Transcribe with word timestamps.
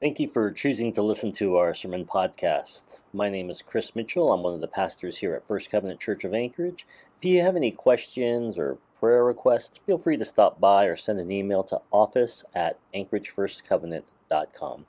Thank 0.00 0.18
you 0.18 0.30
for 0.30 0.50
choosing 0.50 0.94
to 0.94 1.02
listen 1.02 1.30
to 1.32 1.56
our 1.56 1.74
sermon 1.74 2.06
podcast. 2.06 3.02
My 3.12 3.28
name 3.28 3.50
is 3.50 3.60
Criss 3.60 3.94
Mitchell. 3.94 4.32
I'm 4.32 4.42
one 4.42 4.54
of 4.54 4.62
the 4.62 4.66
pastors 4.66 5.18
here 5.18 5.34
at 5.34 5.46
First 5.46 5.70
Covenant 5.70 6.00
Church 6.00 6.24
of 6.24 6.32
Anchorage. 6.32 6.86
If 7.18 7.26
you 7.26 7.42
have 7.42 7.54
any 7.54 7.70
questions 7.70 8.56
or 8.56 8.78
prayer 8.98 9.22
requests, 9.22 9.76
feel 9.84 9.98
free 9.98 10.16
to 10.16 10.24
stop 10.24 10.58
by 10.58 10.86
or 10.86 10.96
send 10.96 11.20
an 11.20 11.30
email 11.30 11.62
to 11.64 11.82
office 11.92 12.44
at 12.54 12.78
anchoragefirstcovenant.com. 12.94 14.86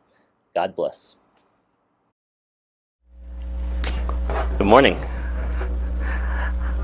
God 0.55 0.75
bless. 0.77 1.17
Good 4.57 4.67
morning. 4.67 4.95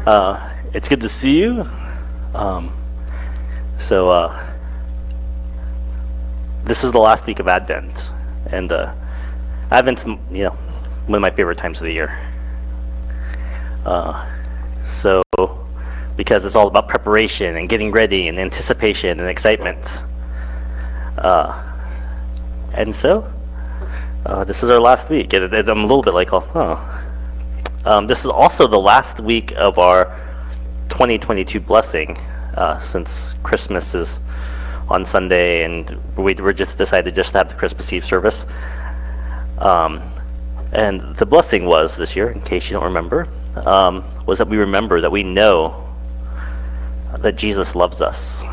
Uh, 0.06 0.54
it's 0.74 0.90
good 0.90 1.00
to 1.00 1.08
see 1.08 1.38
you. 1.38 1.66
Um, 2.36 2.74
so, 3.80 4.10
uh, 4.10 4.54
this 6.66 6.84
is 6.84 6.92
the 6.92 7.00
last 7.00 7.26
week 7.26 7.40
of 7.40 7.48
Advent, 7.48 8.12
and 8.52 8.72
uh, 8.72 8.94
Advent's 9.72 10.06
you 10.06 10.44
know 10.44 10.58
one 11.08 11.16
of 11.16 11.22
my 11.22 11.32
favorite 11.32 11.58
times 11.58 11.80
of 11.80 11.86
the 11.86 11.94
year. 11.94 12.10
Uh, 13.86 14.26
so, 14.86 15.22
because 16.18 16.44
it's 16.44 16.56
all 16.56 16.68
about 16.68 16.90
preparation 16.90 17.58
and 17.58 17.70
getting 17.70 17.92
ready 17.92 18.28
and 18.28 18.40
anticipation 18.40 19.20
and 19.20 19.30
excitement. 19.30 19.86
Uh, 21.18 21.64
and 22.74 22.94
so, 22.94 23.32
uh, 24.26 24.44
this 24.44 24.64
is 24.64 24.70
our 24.70 24.80
last 24.80 25.10
week. 25.10 25.34
I'm 25.34 25.54
a 25.54 25.82
little 25.82 26.02
bit 26.02 26.14
like, 26.14 26.34
oh, 26.34 27.04
um, 27.86 28.08
this 28.08 28.20
is 28.20 28.26
also 28.26 28.68
the 28.68 28.80
last 28.80 29.22
week 29.22 29.54
of 29.56 29.80
our 29.80 30.06
2022 30.90 31.62
blessing, 31.62 32.18
uh, 32.58 32.82
since 32.82 33.36
Christmas 33.44 33.96
is 33.96 34.20
on 34.90 35.04
Sunday, 35.04 35.64
and 35.64 35.98
we 36.16 36.34
were 36.36 36.54
just 36.54 36.78
decided 36.78 37.14
just 37.14 37.32
to 37.32 37.40
have 37.40 37.50
the 37.50 37.56
Christmas 37.56 37.92
Eve 37.92 38.06
service. 38.06 38.46
Um, 39.58 40.02
and 40.72 41.16
the 41.16 41.26
blessing 41.26 41.66
was 41.66 41.96
this 41.96 42.16
year, 42.16 42.30
in 42.30 42.42
case 42.42 42.70
you 42.70 42.74
don't 42.74 42.84
remember, 42.84 43.28
um, 43.56 44.04
was 44.26 44.38
that 44.38 44.48
we 44.48 44.58
remember 44.58 45.02
that 45.02 45.12
we 45.12 45.24
know 45.24 45.84
that 47.20 47.36
Jesus 47.36 47.76
loves 47.76 48.02
us. 48.02 48.44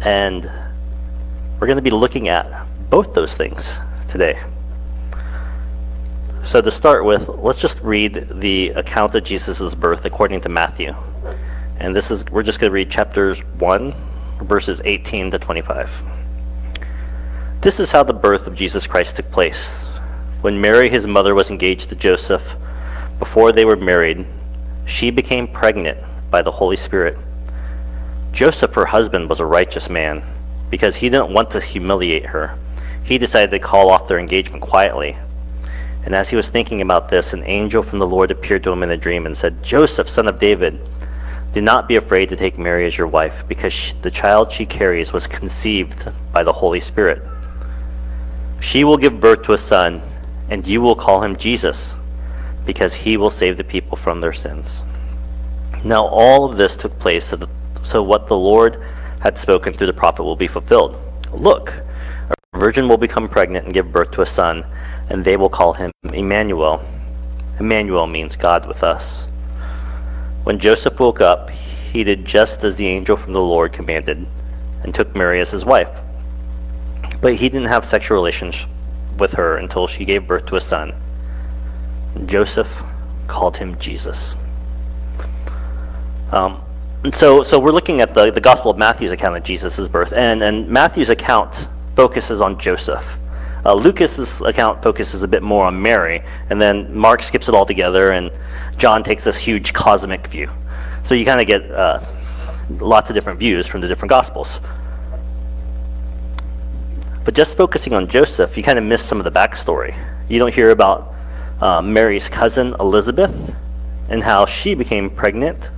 And 0.00 0.44
we're 1.58 1.66
going 1.66 1.76
to 1.76 1.82
be 1.82 1.90
looking 1.90 2.28
at 2.28 2.66
both 2.90 3.14
those 3.14 3.34
things 3.34 3.78
today. 4.08 4.40
So, 6.44 6.60
to 6.60 6.70
start 6.70 7.04
with, 7.06 7.28
let's 7.28 7.58
just 7.58 7.80
read 7.80 8.28
the 8.40 8.68
account 8.70 9.14
of 9.14 9.24
Jesus' 9.24 9.74
birth 9.74 10.04
according 10.04 10.42
to 10.42 10.50
Matthew. 10.50 10.94
And 11.78 11.96
this 11.96 12.10
is, 12.10 12.24
we're 12.26 12.42
just 12.42 12.60
going 12.60 12.70
to 12.70 12.74
read 12.74 12.90
chapters 12.90 13.40
1 13.58 13.94
verses 14.40 14.80
18 14.84 15.30
to 15.30 15.38
25. 15.38 15.90
This 17.60 17.80
is 17.80 17.90
how 17.90 18.02
the 18.02 18.12
birth 18.12 18.46
of 18.46 18.56
Jesus 18.56 18.86
Christ 18.86 19.16
took 19.16 19.30
place. 19.30 19.72
When 20.42 20.60
Mary, 20.60 20.90
his 20.90 21.06
mother, 21.06 21.34
was 21.34 21.50
engaged 21.50 21.88
to 21.88 21.94
Joseph, 21.94 22.42
before 23.18 23.52
they 23.52 23.64
were 23.64 23.76
married, 23.76 24.26
she 24.84 25.10
became 25.10 25.48
pregnant 25.48 25.98
by 26.30 26.42
the 26.42 26.50
Holy 26.50 26.76
Spirit. 26.76 27.16
Joseph, 28.32 28.74
her 28.74 28.86
husband, 28.86 29.30
was 29.30 29.40
a 29.40 29.46
righteous 29.46 29.88
man. 29.88 30.22
Because 30.70 30.96
he 30.96 31.08
didn't 31.08 31.32
want 31.32 31.50
to 31.52 31.60
humiliate 31.60 32.26
her, 32.26 32.58
he 33.04 33.16
decided 33.16 33.50
to 33.50 33.58
call 33.58 33.90
off 33.90 34.08
their 34.08 34.18
engagement 34.18 34.62
quietly. 34.62 35.16
And 36.04 36.14
as 36.14 36.28
he 36.28 36.36
was 36.36 36.50
thinking 36.50 36.82
about 36.82 37.08
this, 37.08 37.32
an 37.32 37.44
angel 37.44 37.82
from 37.82 37.98
the 37.98 38.06
Lord 38.06 38.30
appeared 38.30 38.62
to 38.64 38.72
him 38.72 38.82
in 38.82 38.90
a 38.90 38.96
dream 38.96 39.24
and 39.24 39.36
said, 39.36 39.62
Joseph, 39.62 40.08
son 40.08 40.28
of 40.28 40.38
David, 40.38 40.78
do 41.54 41.62
not 41.62 41.86
be 41.86 41.94
afraid 41.94 42.28
to 42.28 42.36
take 42.36 42.58
Mary 42.58 42.84
as 42.84 42.98
your 42.98 43.06
wife, 43.06 43.44
because 43.46 43.72
she, 43.72 43.94
the 44.02 44.10
child 44.10 44.50
she 44.50 44.66
carries 44.66 45.12
was 45.12 45.28
conceived 45.28 46.10
by 46.32 46.42
the 46.42 46.52
Holy 46.52 46.80
Spirit. 46.80 47.22
She 48.60 48.82
will 48.82 48.96
give 48.96 49.20
birth 49.20 49.44
to 49.44 49.52
a 49.52 49.58
son, 49.58 50.02
and 50.50 50.66
you 50.66 50.80
will 50.80 50.96
call 50.96 51.22
him 51.22 51.36
Jesus, 51.36 51.94
because 52.66 52.92
he 52.92 53.16
will 53.16 53.30
save 53.30 53.56
the 53.56 53.62
people 53.62 53.96
from 53.96 54.20
their 54.20 54.32
sins. 54.32 54.82
Now, 55.84 56.04
all 56.06 56.44
of 56.44 56.56
this 56.56 56.74
took 56.74 56.98
place 56.98 57.26
so, 57.26 57.36
that, 57.36 57.48
so 57.84 58.02
what 58.02 58.26
the 58.26 58.36
Lord 58.36 58.82
had 59.20 59.38
spoken 59.38 59.74
through 59.74 59.86
the 59.86 59.92
prophet 59.92 60.24
will 60.24 60.34
be 60.34 60.48
fulfilled. 60.48 60.98
Look, 61.32 61.72
a 62.30 62.58
virgin 62.58 62.88
will 62.88 62.96
become 62.96 63.28
pregnant 63.28 63.66
and 63.66 63.74
give 63.74 63.92
birth 63.92 64.10
to 64.12 64.22
a 64.22 64.26
son, 64.26 64.66
and 65.08 65.24
they 65.24 65.36
will 65.36 65.48
call 65.48 65.72
him 65.74 65.92
Emmanuel. 66.12 66.84
Emmanuel 67.60 68.08
means 68.08 68.34
God 68.34 68.66
with 68.66 68.82
us. 68.82 69.28
When 70.44 70.58
Joseph 70.58 71.00
woke 71.00 71.20
up, 71.20 71.50
he 71.50 72.04
did 72.04 72.24
just 72.24 72.64
as 72.64 72.76
the 72.76 72.86
angel 72.86 73.16
from 73.16 73.32
the 73.32 73.40
Lord 73.40 73.72
commanded 73.72 74.26
and 74.82 74.94
took 74.94 75.14
Mary 75.16 75.40
as 75.40 75.50
his 75.50 75.64
wife. 75.64 75.88
But 77.20 77.34
he 77.34 77.48
didn't 77.48 77.68
have 77.68 77.84
sexual 77.84 78.16
relations 78.16 78.66
with 79.18 79.32
her 79.32 79.56
until 79.56 79.86
she 79.86 80.04
gave 80.04 80.26
birth 80.26 80.46
to 80.46 80.56
a 80.56 80.60
son. 80.60 80.92
Joseph 82.26 82.68
called 83.26 83.56
him 83.56 83.78
Jesus. 83.78 84.34
Um, 86.30 86.62
so, 87.12 87.42
so 87.42 87.58
we're 87.58 87.72
looking 87.72 88.00
at 88.00 88.12
the, 88.12 88.30
the 88.30 88.40
Gospel 88.40 88.70
of 88.70 88.76
Matthew's 88.76 89.12
account 89.12 89.36
of 89.36 89.44
Jesus' 89.44 89.88
birth, 89.88 90.12
and, 90.12 90.42
and 90.42 90.68
Matthew's 90.68 91.10
account 91.10 91.68
focuses 91.96 92.40
on 92.40 92.58
Joseph. 92.58 93.04
Uh, 93.64 93.74
Lucas's 93.74 94.40
account 94.42 94.82
focuses 94.82 95.22
a 95.22 95.28
bit 95.28 95.42
more 95.42 95.64
on 95.64 95.80
Mary, 95.80 96.22
and 96.50 96.60
then 96.60 96.94
Mark 96.94 97.22
skips 97.22 97.48
it 97.48 97.54
all 97.54 97.64
together, 97.64 98.12
and 98.12 98.30
John 98.76 99.02
takes 99.02 99.24
this 99.24 99.38
huge 99.38 99.72
cosmic 99.72 100.26
view. 100.26 100.50
So 101.02 101.14
you 101.14 101.24
kind 101.24 101.40
of 101.40 101.46
get 101.46 101.70
uh, 101.70 102.00
lots 102.78 103.08
of 103.10 103.14
different 103.14 103.38
views 103.38 103.66
from 103.66 103.80
the 103.80 103.88
different 103.88 104.10
Gospels. 104.10 104.60
But 107.24 107.34
just 107.34 107.56
focusing 107.56 107.94
on 107.94 108.06
Joseph, 108.06 108.56
you 108.56 108.62
kind 108.62 108.78
of 108.78 108.84
miss 108.84 109.02
some 109.02 109.18
of 109.18 109.24
the 109.24 109.32
backstory. 109.32 109.96
You 110.28 110.38
don't 110.38 110.52
hear 110.52 110.70
about 110.70 111.14
uh, 111.60 111.80
Mary's 111.80 112.28
cousin 112.28 112.74
Elizabeth 112.80 113.34
and 114.10 114.22
how 114.22 114.44
she 114.44 114.74
became 114.74 115.08
pregnant 115.08 115.70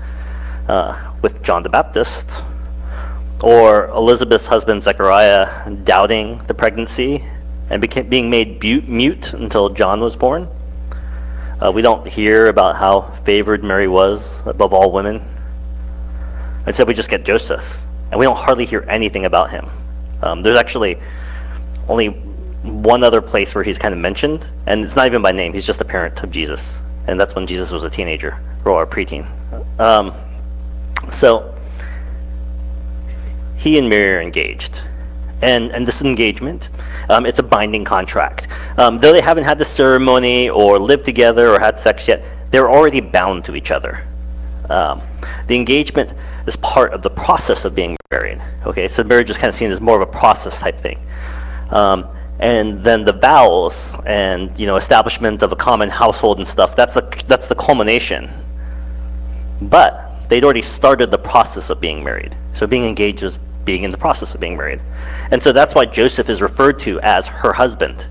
uh, 0.68 1.14
with 1.22 1.40
John 1.44 1.62
the 1.62 1.68
Baptist, 1.68 2.26
or 3.42 3.86
Elizabeth's 3.90 4.46
husband 4.46 4.82
Zechariah 4.82 5.70
doubting 5.84 6.44
the 6.48 6.54
pregnancy 6.54 7.24
and 7.70 7.80
became, 7.80 8.08
being 8.08 8.30
made 8.30 8.62
mute 8.88 9.32
until 9.32 9.68
John 9.70 10.00
was 10.00 10.16
born. 10.16 10.48
Uh, 11.60 11.72
we 11.72 11.82
don't 11.82 12.06
hear 12.06 12.46
about 12.46 12.76
how 12.76 13.14
favored 13.24 13.64
Mary 13.64 13.88
was 13.88 14.42
above 14.44 14.72
all 14.72 14.92
women. 14.92 15.22
Instead, 16.66 16.86
we 16.86 16.94
just 16.94 17.08
get 17.08 17.24
Joseph, 17.24 17.64
and 18.10 18.20
we 18.20 18.26
don't 18.26 18.36
hardly 18.36 18.66
hear 18.66 18.84
anything 18.88 19.24
about 19.24 19.50
him. 19.50 19.70
Um, 20.22 20.42
there's 20.42 20.58
actually 20.58 20.98
only 21.88 22.08
one 22.62 23.04
other 23.04 23.22
place 23.22 23.54
where 23.54 23.64
he's 23.64 23.78
kind 23.78 23.94
of 23.94 24.00
mentioned, 24.00 24.50
and 24.66 24.84
it's 24.84 24.96
not 24.96 25.06
even 25.06 25.22
by 25.22 25.32
name. 25.32 25.52
He's 25.52 25.64
just 25.64 25.78
the 25.78 25.84
parent 25.84 26.22
of 26.22 26.30
Jesus, 26.30 26.78
and 27.06 27.18
that's 27.18 27.34
when 27.34 27.46
Jesus 27.46 27.70
was 27.70 27.84
a 27.84 27.90
teenager 27.90 28.38
or 28.64 28.82
a 28.82 28.86
preteen. 28.86 29.26
Um, 29.80 30.12
so 31.12 31.54
he 33.56 33.78
and 33.78 33.88
Mary 33.88 34.16
are 34.16 34.20
engaged, 34.20 34.82
and 35.42 35.70
and 35.72 35.86
this 35.86 36.00
engagement 36.00 36.70
um, 37.08 37.26
it's 37.26 37.38
a 37.38 37.42
binding 37.42 37.84
contract. 37.84 38.48
Um, 38.78 38.98
though 38.98 39.12
they 39.12 39.20
haven't 39.20 39.44
had 39.44 39.58
the 39.58 39.64
ceremony 39.64 40.48
or 40.48 40.78
lived 40.78 41.04
together 41.04 41.52
or 41.52 41.58
had 41.58 41.78
sex 41.78 42.08
yet, 42.08 42.24
they're 42.50 42.70
already 42.70 43.00
bound 43.00 43.44
to 43.44 43.54
each 43.54 43.70
other. 43.70 44.06
Um, 44.68 45.02
the 45.46 45.54
engagement 45.54 46.12
is 46.46 46.56
part 46.56 46.92
of 46.92 47.02
the 47.02 47.10
process 47.10 47.64
of 47.64 47.74
being 47.74 47.96
married. 48.10 48.42
Okay, 48.64 48.88
so 48.88 49.04
marriage 49.04 49.30
is 49.30 49.36
kind 49.36 49.48
of 49.48 49.54
seen 49.54 49.70
as 49.70 49.80
more 49.80 50.00
of 50.00 50.08
a 50.08 50.10
process 50.10 50.58
type 50.58 50.80
thing. 50.80 50.98
Um, 51.70 52.08
and 52.38 52.84
then 52.84 53.04
the 53.04 53.12
vows 53.12 53.94
and 54.04 54.58
you 54.58 54.66
know 54.66 54.76
establishment 54.76 55.42
of 55.42 55.52
a 55.52 55.56
common 55.56 55.88
household 55.88 56.36
and 56.36 56.46
stuff 56.46 56.76
that's 56.76 56.96
a, 56.96 57.08
that's 57.28 57.48
the 57.48 57.54
culmination 57.54 58.30
but 59.62 60.12
they'd 60.28 60.44
already 60.44 60.60
started 60.60 61.10
the 61.10 61.18
process 61.18 61.70
of 61.70 61.80
being 61.80 62.04
married 62.04 62.36
so 62.52 62.66
being 62.66 62.84
engaged 62.84 63.22
is 63.22 63.38
being 63.66 63.84
in 63.84 63.90
the 63.90 63.98
process 63.98 64.34
of 64.34 64.40
being 64.40 64.56
married 64.56 64.80
and 65.30 65.42
so 65.42 65.52
that's 65.52 65.74
why 65.74 65.84
Joseph 65.86 66.28
is 66.28 66.40
referred 66.40 66.78
to 66.80 67.00
as 67.00 67.26
her 67.26 67.52
husband, 67.52 68.06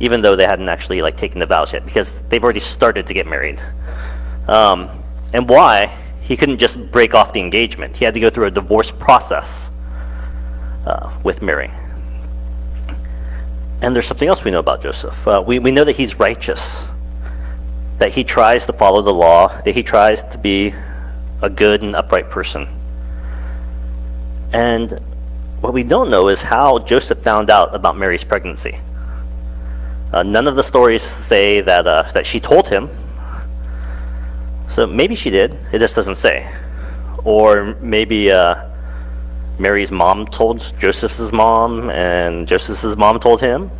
even 0.00 0.20
though 0.20 0.36
they 0.36 0.46
hadn't 0.46 0.68
actually 0.68 1.00
like 1.00 1.16
taken 1.16 1.38
the 1.38 1.46
vows 1.46 1.72
yet, 1.72 1.84
because 1.84 2.20
they've 2.28 2.42
already 2.42 2.60
started 2.60 3.06
to 3.06 3.14
get 3.14 3.26
married. 3.26 3.60
Um, 4.48 5.02
and 5.32 5.48
why 5.48 5.98
he 6.20 6.36
couldn't 6.36 6.58
just 6.58 6.78
break 6.90 7.14
off 7.14 7.32
the 7.32 7.40
engagement; 7.40 7.96
he 7.96 8.04
had 8.04 8.14
to 8.14 8.20
go 8.20 8.28
through 8.28 8.46
a 8.46 8.50
divorce 8.50 8.90
process 8.90 9.70
uh, 10.86 11.18
with 11.24 11.40
Mary. 11.40 11.70
And 13.80 13.96
there's 13.96 14.06
something 14.06 14.28
else 14.28 14.44
we 14.44 14.50
know 14.50 14.60
about 14.60 14.82
Joseph. 14.82 15.26
Uh, 15.26 15.42
we, 15.44 15.58
we 15.58 15.72
know 15.72 15.84
that 15.84 15.96
he's 15.96 16.16
righteous, 16.16 16.84
that 17.98 18.12
he 18.12 18.22
tries 18.22 18.66
to 18.66 18.72
follow 18.72 19.02
the 19.02 19.12
law, 19.12 19.60
that 19.62 19.74
he 19.74 19.82
tries 19.82 20.22
to 20.24 20.38
be 20.38 20.72
a 21.40 21.50
good 21.50 21.82
and 21.82 21.96
upright 21.96 22.30
person. 22.30 22.68
And 24.52 25.00
what 25.60 25.72
we 25.72 25.82
don't 25.82 26.10
know 26.10 26.28
is 26.28 26.42
how 26.42 26.78
Joseph 26.80 27.22
found 27.22 27.50
out 27.50 27.74
about 27.74 27.96
Mary's 27.96 28.24
pregnancy. 28.24 28.78
Uh, 30.12 30.22
none 30.22 30.46
of 30.46 30.56
the 30.56 30.62
stories 30.62 31.02
say 31.02 31.60
that, 31.62 31.86
uh, 31.86 32.02
that 32.12 32.26
she 32.26 32.38
told 32.38 32.68
him. 32.68 32.90
So 34.68 34.86
maybe 34.86 35.14
she 35.14 35.30
did, 35.30 35.58
it 35.72 35.78
just 35.78 35.94
doesn't 35.94 36.16
say. 36.16 36.50
Or 37.24 37.76
maybe 37.80 38.30
uh, 38.32 38.68
Mary's 39.58 39.90
mom 39.90 40.26
told 40.26 40.58
Joseph's 40.78 41.32
mom, 41.32 41.90
and 41.90 42.46
Joseph's 42.48 42.96
mom 42.96 43.20
told 43.20 43.40
him. 43.40 43.70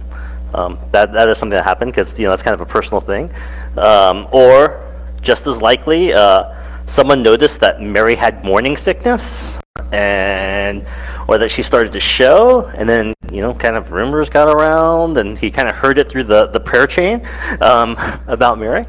Um, 0.54 0.78
that 0.92 1.14
that 1.14 1.30
is 1.30 1.38
something 1.38 1.56
that 1.56 1.64
happened 1.64 1.92
because 1.92 2.18
you 2.18 2.26
know 2.26 2.30
that's 2.30 2.42
kind 2.42 2.52
of 2.54 2.60
a 2.60 2.66
personal 2.66 3.00
thing. 3.00 3.32
Um, 3.78 4.28
or 4.32 4.86
just 5.22 5.46
as 5.46 5.62
likely, 5.62 6.12
uh, 6.12 6.54
someone 6.86 7.22
noticed 7.22 7.58
that 7.60 7.80
Mary 7.80 8.14
had 8.14 8.44
morning 8.44 8.76
sickness, 8.76 9.58
and 9.92 10.86
or 11.28 11.38
that 11.38 11.50
she 11.50 11.62
started 11.62 11.92
to 11.92 12.00
show, 12.00 12.66
and 12.74 12.88
then 12.88 13.14
you 13.30 13.40
know, 13.40 13.54
kind 13.54 13.76
of 13.76 13.92
rumors 13.92 14.28
got 14.28 14.48
around, 14.48 15.16
and 15.18 15.38
he 15.38 15.50
kind 15.50 15.68
of 15.68 15.74
heard 15.74 15.98
it 15.98 16.10
through 16.10 16.24
the 16.24 16.46
the 16.48 16.60
prayer 16.60 16.86
chain 16.86 17.26
um, 17.60 17.96
about 18.26 18.58
Mary. 18.58 18.84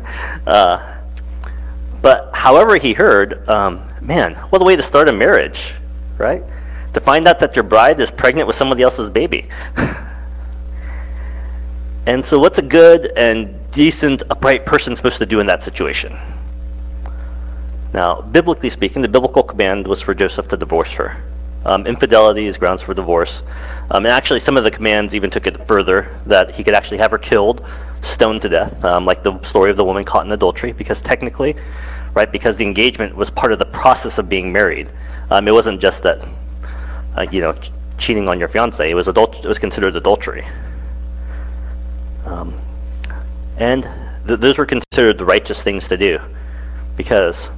Uh, 0.48 1.00
but 2.02 2.32
however 2.34 2.78
he 2.78 2.94
heard, 2.94 3.48
um, 3.48 3.88
man, 4.02 4.34
what 4.50 4.62
a 4.62 4.66
way 4.66 4.76
to 4.76 4.84
start 4.84 5.08
a 5.08 5.14
marriage, 5.14 5.74
right? 6.18 6.44
To 6.94 7.00
find 7.00 7.28
out 7.28 7.40
that 7.40 7.56
your 7.56 7.64
bride 7.64 8.00
is 8.00 8.12
pregnant 8.12 8.48
with 8.48 8.56
somebody 8.56 8.84
else's 8.84 9.10
baby. 9.10 9.48
and 12.06 12.24
so, 12.24 12.40
what's 12.40 12.60
a 12.60 12.64
good 12.64 13.14
and 13.16 13.56
decent, 13.72 14.24
upright 14.30 14.66
person 14.66 14.96
supposed 14.96 15.18
to 15.18 15.26
do 15.26 15.40
in 15.40 15.48
that 15.48 15.64
situation? 15.64 16.18
Now, 17.94 18.22
biblically 18.22 18.70
speaking, 18.70 19.02
the 19.02 19.08
biblical 19.08 19.44
command 19.44 19.88
was 19.88 20.02
for 20.02 20.16
Joseph 20.16 20.48
to 20.48 20.58
divorce 20.58 20.92
her. 20.94 21.24
Um, 21.66 21.88
infidelity 21.88 22.48
is 22.48 22.58
grounds 22.58 22.82
for 22.82 22.94
divorce. 22.94 23.44
Um, 23.92 24.06
and 24.06 24.08
actually, 24.08 24.40
some 24.40 24.58
of 24.58 24.64
the 24.64 24.72
commands 24.72 25.16
even 25.16 25.30
took 25.30 25.48
it 25.48 25.66
further 25.68 26.20
that 26.26 26.52
he 26.52 26.64
could 26.64 26.74
actually 26.74 26.98
have 26.98 27.12
her 27.12 27.18
killed, 27.18 27.64
stoned 28.02 28.42
to 28.42 28.50
death, 28.50 28.84
um, 28.84 29.06
like 29.06 29.24
the 29.24 29.42
story 29.44 29.70
of 29.70 29.78
the 29.78 29.86
woman 29.86 30.04
caught 30.04 30.26
in 30.26 30.32
adultery, 30.32 30.74
because 30.74 31.00
technically, 31.02 31.56
right, 32.16 32.32
because 32.32 32.58
the 32.58 32.66
engagement 32.66 33.16
was 33.16 33.30
part 33.30 33.54
of 33.54 33.60
the 33.60 33.66
process 33.66 34.18
of 34.18 34.28
being 34.28 34.52
married. 34.52 34.90
Um, 35.30 35.48
it 35.48 35.54
wasn't 35.54 35.80
just 35.80 36.04
that, 36.04 36.28
uh, 37.16 37.26
you 37.32 37.40
know, 37.40 37.54
ch- 37.54 37.72
cheating 37.98 38.28
on 38.28 38.40
your 38.40 38.50
fiance. 38.50 38.90
It 38.90 38.94
was 38.96 39.08
adult. 39.08 39.46
It 39.46 39.48
was 39.48 39.60
considered 39.60 39.96
adultery. 39.96 40.46
Um, 42.26 42.60
and 43.58 43.84
th- 44.28 44.40
those 44.40 44.58
were 44.58 44.66
considered 44.66 45.18
the 45.18 45.26
righteous 45.26 45.64
things 45.64 45.88
to 45.88 45.96
do, 45.96 46.20
because 46.98 47.52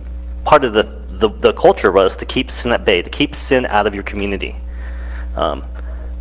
part 0.45 0.63
of 0.63 0.73
the, 0.73 0.83
the, 1.09 1.29
the 1.39 1.53
culture 1.53 1.91
was 1.91 2.15
to 2.17 2.25
keep 2.25 2.49
sin 2.49 2.71
at 2.71 2.85
bay, 2.85 3.01
to 3.01 3.09
keep 3.09 3.35
sin 3.35 3.65
out 3.65 3.87
of 3.87 3.93
your 3.93 4.03
community. 4.03 4.55
Um, 5.35 5.65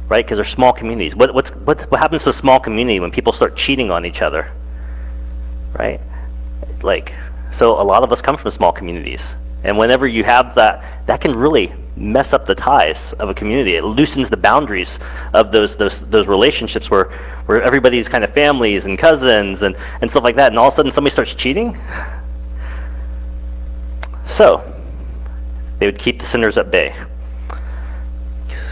right? 0.09 0.25
Because 0.25 0.38
they're 0.38 0.44
small 0.44 0.73
communities. 0.73 1.15
What, 1.15 1.35
what's, 1.35 1.50
what, 1.50 1.82
what 1.91 2.00
happens 2.00 2.25
to 2.25 2.31
a 2.31 2.32
small 2.32 2.59
community 2.59 3.00
when 3.00 3.11
people 3.11 3.32
start 3.32 3.56
cheating 3.56 3.91
on 3.91 4.05
each 4.05 4.23
other? 4.23 4.50
Right? 5.79 6.00
Like, 6.82 7.15
so 7.53 7.81
a 7.81 7.82
lot 7.82 8.03
of 8.03 8.12
us 8.12 8.21
come 8.21 8.37
from 8.37 8.50
small 8.50 8.73
communities. 8.73 9.35
And 9.62 9.79
whenever 9.79 10.06
you 10.06 10.25
have 10.25 10.55
that, 10.56 11.06
that 11.06 11.20
can 11.20 11.35
really 11.35 11.73
mess 11.97 12.32
up 12.32 12.44
the 12.44 12.55
ties 12.55 13.12
of 13.15 13.31
a 13.31 13.35
community. 13.35 13.77
It 13.77 13.85
loosens 13.85 14.29
the 14.29 14.37
boundaries 14.37 14.99
of 15.32 15.53
those, 15.53 15.77
those, 15.77 16.00
those 16.00 16.27
relationships 16.27 16.91
where, 16.91 17.05
where 17.47 17.62
everybody's 17.62 18.09
kind 18.09 18.25
of 18.25 18.35
families 18.35 18.85
and 18.85 18.99
cousins 18.99 19.62
and, 19.62 19.77
and 20.00 20.11
stuff 20.11 20.25
like 20.25 20.37
that. 20.37 20.53
And 20.53 20.59
all 20.59 20.69
of 20.69 20.75
a 20.75 20.77
sudden 20.77 20.93
somebody 20.93 21.12
starts 21.12 21.35
cheating. 21.35 21.79
So, 24.26 24.62
they 25.79 25.87
would 25.87 25.99
keep 25.99 26.21
the 26.21 26.26
sinners 26.26 26.56
at 26.59 26.71
bay. 26.71 26.94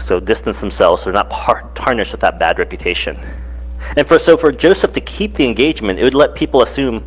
So 0.01 0.19
distance 0.19 0.59
themselves 0.59 1.01
so 1.01 1.05
they're 1.05 1.13
not 1.13 1.29
par- 1.29 1.69
tarnished 1.75 2.11
with 2.11 2.21
that 2.21 2.37
bad 2.37 2.59
reputation. 2.59 3.17
And 3.95 4.07
for 4.07 4.19
so 4.19 4.35
for 4.35 4.51
Joseph 4.51 4.93
to 4.93 5.01
keep 5.01 5.35
the 5.35 5.45
engagement, 5.45 5.99
it 5.99 6.03
would 6.03 6.13
let 6.13 6.35
people 6.35 6.61
assume 6.61 7.03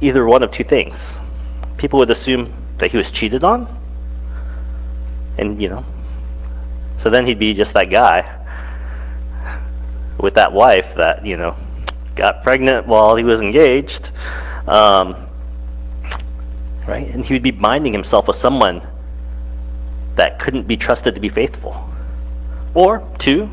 either 0.00 0.26
one 0.26 0.42
of 0.42 0.50
two 0.50 0.64
things. 0.64 1.18
People 1.76 1.98
would 1.98 2.10
assume 2.10 2.52
that 2.78 2.90
he 2.90 2.96
was 2.96 3.10
cheated 3.10 3.44
on, 3.44 3.66
and 5.38 5.60
you 5.60 5.68
know, 5.68 5.84
so 6.96 7.10
then 7.10 7.26
he'd 7.26 7.38
be 7.38 7.52
just 7.54 7.74
that 7.74 7.90
guy 7.90 8.32
with 10.18 10.34
that 10.34 10.52
wife 10.52 10.94
that 10.96 11.24
you 11.24 11.36
know 11.36 11.56
got 12.14 12.42
pregnant 12.42 12.86
while 12.86 13.16
he 13.16 13.24
was 13.24 13.42
engaged, 13.42 14.10
um, 14.68 15.25
right? 16.86 17.08
And 17.08 17.24
he 17.24 17.34
would 17.34 17.42
be 17.42 17.50
binding 17.50 17.92
himself 17.92 18.28
with 18.28 18.36
someone 18.36 18.86
that 20.16 20.38
couldn't 20.38 20.66
be 20.66 20.76
trusted 20.76 21.14
to 21.14 21.20
be 21.20 21.28
faithful. 21.28 21.88
Or 22.74 23.06
two, 23.18 23.50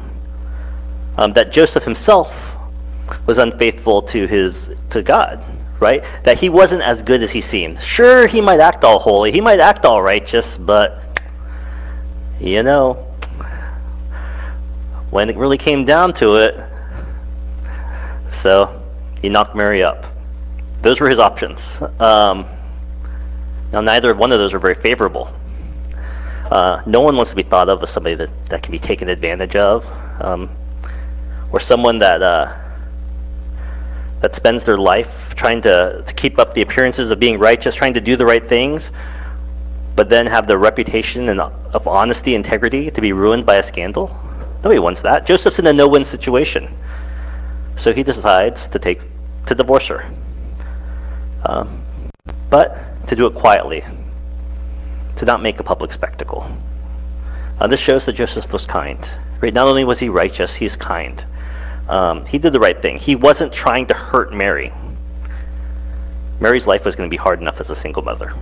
um, 1.17 1.33
that 1.33 1.51
Joseph 1.51 1.83
himself 1.83 2.33
was 3.25 3.37
unfaithful 3.37 4.01
to 4.03 4.25
his 4.25 4.71
to 4.89 5.01
God, 5.01 5.43
right? 5.79 6.03
That 6.23 6.37
he 6.37 6.49
wasn't 6.49 6.81
as 6.81 7.01
good 7.03 7.21
as 7.21 7.31
he 7.31 7.41
seemed. 7.41 7.81
Sure, 7.81 8.27
he 8.27 8.41
might 8.41 8.59
act 8.59 8.83
all 8.83 8.99
holy, 8.99 9.31
he 9.31 9.41
might 9.41 9.59
act 9.59 9.85
all 9.85 10.01
righteous, 10.01 10.57
but 10.57 10.99
you 12.39 12.63
know, 12.63 12.93
when 15.11 15.29
it 15.29 15.37
really 15.37 15.57
came 15.57 15.85
down 15.85 16.13
to 16.15 16.35
it, 16.35 16.55
so 18.31 18.81
he 19.21 19.29
knocked 19.29 19.55
Mary 19.55 19.83
up. 19.83 20.05
Those 20.81 20.99
were 20.99 21.09
his 21.09 21.19
options. 21.19 21.81
Um, 21.99 22.45
now, 23.73 23.81
neither 23.81 24.13
one 24.13 24.31
of 24.31 24.37
those 24.37 24.53
are 24.53 24.59
very 24.59 24.75
favorable. 24.75 25.33
Uh, 26.51 26.83
no 26.85 27.01
one 27.01 27.15
wants 27.15 27.31
to 27.31 27.35
be 27.35 27.41
thought 27.41 27.69
of 27.69 27.81
as 27.81 27.89
somebody 27.89 28.13
that, 28.13 28.29
that 28.49 28.61
can 28.61 28.71
be 28.71 28.77
taken 28.77 29.09
advantage 29.09 29.55
of, 29.55 29.83
um, 30.21 30.47
or 31.51 31.59
someone 31.59 31.97
that 31.97 32.21
uh, 32.21 32.55
that 34.21 34.35
spends 34.35 34.63
their 34.63 34.77
life 34.77 35.33
trying 35.35 35.61
to, 35.63 36.03
to 36.05 36.13
keep 36.13 36.37
up 36.37 36.53
the 36.53 36.61
appearances 36.61 37.09
of 37.09 37.19
being 37.19 37.39
righteous, 37.39 37.73
trying 37.73 37.95
to 37.95 37.99
do 37.99 38.15
the 38.15 38.25
right 38.25 38.47
things, 38.47 38.91
but 39.95 40.07
then 40.07 40.27
have 40.27 40.47
the 40.47 40.57
reputation 40.57 41.29
and, 41.29 41.41
of 41.41 41.87
honesty, 41.87 42.35
integrity 42.35 42.91
to 42.91 43.01
be 43.01 43.11
ruined 43.11 43.45
by 43.45 43.55
a 43.55 43.63
scandal. 43.63 44.15
Nobody 44.57 44.79
wants 44.79 45.01
that. 45.01 45.25
Joseph's 45.25 45.59
in 45.59 45.67
a 45.67 45.73
no-win 45.73 46.05
situation, 46.05 46.73
so 47.75 47.91
he 47.91 48.03
decides 48.03 48.67
to 48.67 48.77
take 48.77 49.01
to 49.47 49.55
divorce 49.55 49.87
her, 49.87 50.09
um, 51.47 51.83
but 52.49 52.92
to 53.07 53.15
do 53.15 53.25
it 53.25 53.33
quietly, 53.35 53.83
to 55.15 55.25
not 55.25 55.41
make 55.41 55.59
a 55.59 55.63
public 55.63 55.91
spectacle. 55.91 56.49
Uh, 57.59 57.67
this 57.67 57.79
shows 57.79 58.05
that 58.05 58.13
Joseph 58.13 58.51
was 58.51 58.65
kind. 58.65 58.99
Right? 59.43 59.53
Not 59.53 59.67
only 59.67 59.83
was 59.83 59.99
he 59.99 60.07
righteous, 60.07 60.55
he 60.55 60.65
is 60.65 60.77
kind. 60.77 61.25
Um, 61.89 62.25
he 62.25 62.37
did 62.37 62.53
the 62.53 62.59
right 62.59 62.81
thing. 62.81 62.97
He 62.97 63.15
wasn't 63.15 63.51
trying 63.51 63.87
to 63.87 63.93
hurt 63.93 64.33
Mary. 64.33 64.71
Mary's 66.39 66.65
life 66.65 66.85
was 66.85 66.95
going 66.95 67.09
to 67.09 67.11
be 67.11 67.17
hard 67.17 67.41
enough 67.41 67.59
as 67.59 67.69
a 67.69 67.75
single 67.75 68.03
mother. 68.03 68.33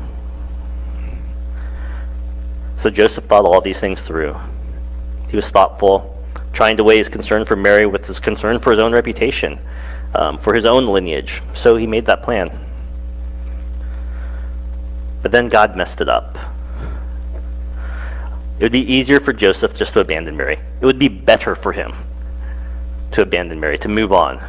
So 2.75 2.89
Joseph 2.89 3.25
thought 3.25 3.45
all 3.45 3.61
these 3.61 3.79
things 3.79 4.01
through. 4.01 4.35
He 5.29 5.35
was 5.35 5.49
thoughtful, 5.49 6.17
trying 6.53 6.77
to 6.77 6.83
weigh 6.83 6.97
his 6.97 7.09
concern 7.09 7.45
for 7.45 7.55
Mary 7.55 7.85
with 7.85 8.05
his 8.05 8.19
concern 8.19 8.59
for 8.59 8.71
his 8.71 8.79
own 8.79 8.91
reputation, 8.91 9.59
um, 10.15 10.37
for 10.37 10.53
his 10.53 10.65
own 10.65 10.87
lineage. 10.87 11.41
So 11.53 11.75
he 11.75 11.87
made 11.87 12.05
that 12.05 12.23
plan. 12.23 12.49
But 15.21 15.31
then 15.31 15.49
God 15.49 15.75
messed 15.75 16.01
it 16.01 16.09
up. 16.09 16.37
It 18.59 18.63
would 18.63 18.71
be 18.71 18.93
easier 18.93 19.19
for 19.19 19.33
Joseph 19.33 19.73
just 19.73 19.93
to 19.93 20.01
abandon 20.01 20.37
Mary. 20.37 20.59
It 20.81 20.85
would 20.85 20.99
be 20.99 21.07
better 21.07 21.55
for 21.55 21.71
him 21.71 21.93
to 23.11 23.21
abandon 23.21 23.59
Mary, 23.59 23.77
to 23.79 23.87
move 23.87 24.13
on. 24.13 24.39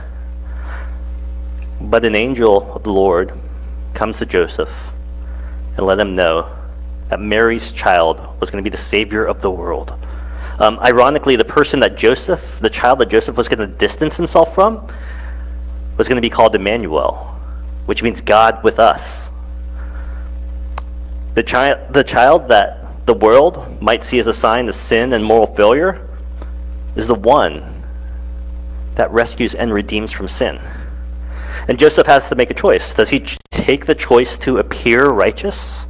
But 1.80 2.04
an 2.04 2.14
angel 2.14 2.74
of 2.74 2.82
the 2.82 2.92
Lord 2.92 3.32
comes 3.94 4.18
to 4.18 4.26
Joseph 4.26 4.70
and 5.76 5.86
let 5.86 5.98
him 5.98 6.14
know 6.14 6.54
that 7.08 7.20
Mary's 7.20 7.72
child 7.72 8.20
was 8.40 8.50
going 8.50 8.62
to 8.62 8.70
be 8.70 8.74
the 8.74 8.82
savior 8.82 9.24
of 9.24 9.40
the 9.42 9.50
world. 9.50 9.92
Um, 10.58 10.78
ironically, 10.80 11.36
the 11.36 11.44
person 11.44 11.80
that 11.80 11.96
Joseph, 11.96 12.58
the 12.60 12.70
child 12.70 13.00
that 13.00 13.08
Joseph 13.08 13.36
was 13.36 13.48
going 13.48 13.58
to 13.58 13.66
distance 13.66 14.16
himself 14.16 14.54
from, 14.54 14.86
was 15.96 16.08
going 16.08 16.16
to 16.16 16.22
be 16.22 16.30
called 16.30 16.54
Emmanuel, 16.54 17.14
which 17.86 18.02
means 18.02 18.20
God 18.20 18.62
with 18.62 18.78
us. 18.78 19.30
The, 21.34 21.42
chi- 21.42 21.86
the 21.90 22.04
child 22.04 22.48
that 22.48 23.06
the 23.06 23.14
world 23.14 23.80
might 23.80 24.04
see 24.04 24.18
as 24.18 24.26
a 24.26 24.32
sign 24.32 24.68
of 24.68 24.74
sin 24.74 25.12
and 25.12 25.24
moral 25.24 25.46
failure 25.54 26.08
is 26.94 27.06
the 27.06 27.14
one 27.14 27.82
that 28.94 29.10
rescues 29.10 29.54
and 29.54 29.72
redeems 29.72 30.12
from 30.12 30.28
sin. 30.28 30.60
And 31.68 31.78
Joseph 31.78 32.06
has 32.06 32.28
to 32.28 32.34
make 32.34 32.50
a 32.50 32.54
choice. 32.54 32.92
Does 32.92 33.10
he 33.10 33.20
ch- 33.20 33.38
take 33.50 33.86
the 33.86 33.94
choice 33.94 34.36
to 34.38 34.58
appear 34.58 35.08
righteous, 35.08 35.86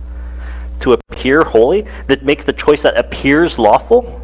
to 0.81 0.93
appear 0.93 1.43
holy, 1.43 1.87
that 2.07 2.25
makes 2.25 2.45
the 2.45 2.53
choice 2.53 2.83
that 2.83 2.97
appears 2.97 3.59
lawful? 3.59 4.21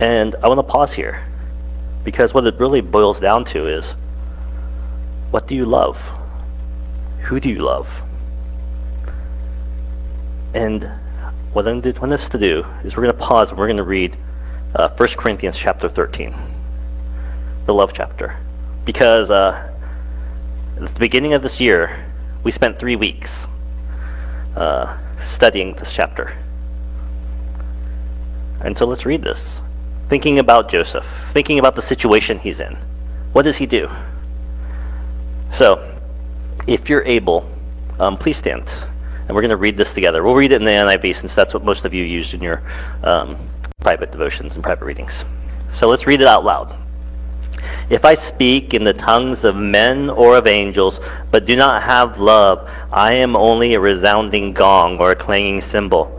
And 0.00 0.34
I 0.42 0.48
want 0.48 0.58
to 0.58 0.62
pause 0.62 0.92
here 0.92 1.24
because 2.04 2.32
what 2.32 2.46
it 2.46 2.58
really 2.58 2.80
boils 2.80 3.20
down 3.20 3.44
to 3.46 3.68
is 3.68 3.94
what 5.30 5.46
do 5.46 5.54
you 5.54 5.64
love? 5.64 5.98
Who 7.28 7.40
do 7.40 7.50
you 7.50 7.58
love? 7.58 7.86
And 10.54 10.90
what 11.52 11.68
I 11.68 11.72
want 11.72 12.12
us 12.14 12.26
to 12.30 12.38
do 12.38 12.64
is 12.84 12.96
we're 12.96 13.02
going 13.02 13.14
to 13.14 13.22
pause 13.22 13.50
and 13.50 13.58
we're 13.58 13.66
going 13.66 13.76
to 13.76 13.82
read 13.82 14.16
uh, 14.74 14.88
1 14.96 15.08
Corinthians 15.10 15.58
chapter 15.58 15.90
13, 15.90 16.34
the 17.66 17.74
love 17.74 17.92
chapter. 17.92 18.34
Because 18.86 19.30
uh, 19.30 19.70
at 20.80 20.94
the 20.94 20.98
beginning 20.98 21.34
of 21.34 21.42
this 21.42 21.60
year, 21.60 22.02
we 22.44 22.50
spent 22.50 22.78
three 22.78 22.96
weeks 22.96 23.46
uh, 24.56 24.96
studying 25.22 25.74
this 25.74 25.92
chapter. 25.92 26.34
And 28.62 28.74
so 28.74 28.86
let's 28.86 29.04
read 29.04 29.20
this. 29.20 29.60
Thinking 30.08 30.38
about 30.38 30.70
Joseph, 30.70 31.04
thinking 31.34 31.58
about 31.58 31.76
the 31.76 31.82
situation 31.82 32.38
he's 32.38 32.58
in. 32.58 32.74
What 33.34 33.42
does 33.42 33.58
he 33.58 33.66
do? 33.66 33.90
So, 35.52 35.97
if 36.68 36.90
you're 36.90 37.04
able, 37.04 37.50
um, 37.98 38.16
please 38.16 38.36
stand. 38.36 38.68
And 39.26 39.34
we're 39.34 39.40
going 39.40 39.50
to 39.50 39.56
read 39.56 39.76
this 39.76 39.92
together. 39.92 40.22
We'll 40.22 40.34
read 40.34 40.52
it 40.52 40.56
in 40.56 40.64
the 40.64 40.70
NIV 40.70 41.16
since 41.16 41.34
that's 41.34 41.54
what 41.54 41.64
most 41.64 41.84
of 41.84 41.92
you 41.92 42.04
use 42.04 42.34
in 42.34 42.42
your 42.42 42.62
um, 43.02 43.36
private 43.80 44.12
devotions 44.12 44.54
and 44.54 44.62
private 44.62 44.84
readings. 44.84 45.24
So 45.72 45.88
let's 45.88 46.06
read 46.06 46.20
it 46.20 46.26
out 46.26 46.44
loud. 46.44 46.76
If 47.90 48.04
I 48.04 48.14
speak 48.14 48.74
in 48.74 48.84
the 48.84 48.92
tongues 48.92 49.44
of 49.44 49.56
men 49.56 50.10
or 50.10 50.36
of 50.36 50.46
angels, 50.46 51.00
but 51.30 51.46
do 51.46 51.56
not 51.56 51.82
have 51.82 52.20
love, 52.20 52.70
I 52.92 53.14
am 53.14 53.34
only 53.34 53.74
a 53.74 53.80
resounding 53.80 54.52
gong 54.52 54.98
or 54.98 55.10
a 55.10 55.16
clanging 55.16 55.60
cymbal. 55.60 56.14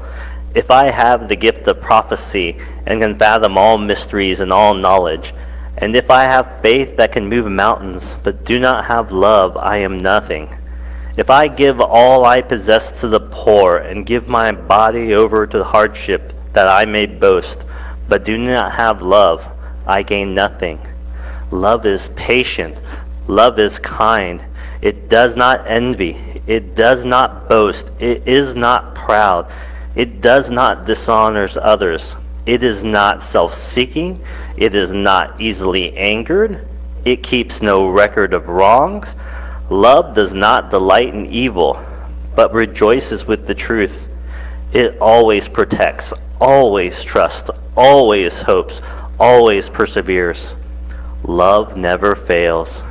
If 0.56 0.72
I 0.72 0.89
have 0.89 1.29
the 1.29 1.36
gift 1.36 1.68
of 1.68 1.79
prophecy 1.79 2.58
and 2.88 3.01
can 3.01 3.18
fathom 3.18 3.58
all 3.58 3.77
mysteries 3.77 4.39
and 4.39 4.51
all 4.51 4.74
knowledge, 4.74 5.34
and 5.81 5.95
if 5.95 6.12
I 6.12 6.24
have 6.24 6.62
faith 6.62 6.98
that 6.98 7.13
can 7.13 7.29
move 7.29 7.50
mountains, 7.50 8.15
but 8.24 8.43
do 8.43 8.59
not 8.59 8.86
have 8.86 9.13
love, 9.13 9.55
I 9.55 9.77
am 9.77 9.98
nothing. 9.98 10.55
If 11.15 11.29
I 11.29 11.48
give 11.48 11.79
all 11.79 12.25
I 12.25 12.41
possess 12.41 12.91
to 13.00 13.07
the 13.07 13.19
poor 13.19 13.77
and 13.77 14.05
give 14.05 14.27
my 14.27 14.51
body 14.51 15.13
over 15.13 15.48
to 15.48 15.63
hardship 15.63 16.33
that 16.53 16.67
I 16.67 16.86
may 16.86 17.05
boast, 17.05 17.63
but 18.09 18.25
do 18.25 18.38
not 18.38 18.74
have 18.74 19.01
love, 19.01 19.45
I 19.88 20.03
gain 20.03 20.36
nothing. 20.36 20.79
Love 21.51 21.86
is 21.86 22.09
patient. 22.15 22.81
Love 23.27 23.57
is 23.57 23.79
kind. 23.79 24.43
It 24.81 25.09
does 25.09 25.36
not 25.36 25.65
envy. 25.65 26.41
It 26.45 26.75
does 26.75 27.05
not 27.05 27.48
boast. 27.48 27.89
It 28.00 28.27
is 28.27 28.55
not 28.55 28.95
proud. 28.95 29.51
It 29.95 30.21
does 30.21 30.50
not 30.50 30.86
dishonor 30.86 31.48
others. 31.62 32.15
It 32.50 32.63
is 32.63 32.82
not 32.82 33.22
self 33.22 33.53
seeking. 33.53 34.20
It 34.58 34.74
is 34.74 34.89
not 34.91 35.39
easily 35.39 35.96
angered. 35.96 36.68
It 37.06 37.22
keeps 37.22 37.62
no 37.62 37.88
record 37.88 38.34
of 38.34 38.48
wrongs. 38.48 39.15
Love 39.70 40.15
does 40.15 40.34
not 40.34 40.72
delight 40.72 41.13
in 41.13 41.27
evil, 41.27 41.79
but 42.36 42.51
rejoices 42.51 43.27
with 43.27 43.46
the 43.46 43.53
truth. 43.53 44.08
It 44.74 44.98
always 45.00 45.48
protects, 45.48 46.12
always 46.41 47.03
trusts, 47.03 47.51
always 47.77 48.41
hopes, 48.41 48.82
always 49.20 49.70
perseveres. 49.70 50.56
Love 51.24 51.77
never 51.77 52.15
fails. 52.15 52.82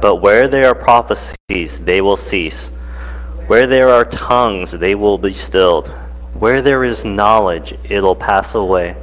But 0.00 0.16
where 0.16 0.48
there 0.48 0.70
are 0.70 0.74
prophecies, 0.74 1.78
they 1.78 2.00
will 2.00 2.16
cease. 2.16 2.72
Where 3.46 3.68
there 3.68 3.90
are 3.90 4.04
tongues, 4.04 4.72
they 4.72 4.96
will 4.96 5.18
be 5.18 5.34
stilled. 5.34 5.88
Where 6.38 6.62
there 6.62 6.84
is 6.84 7.04
knowledge, 7.04 7.74
it'll 7.82 8.14
pass 8.14 8.54
away. 8.54 8.94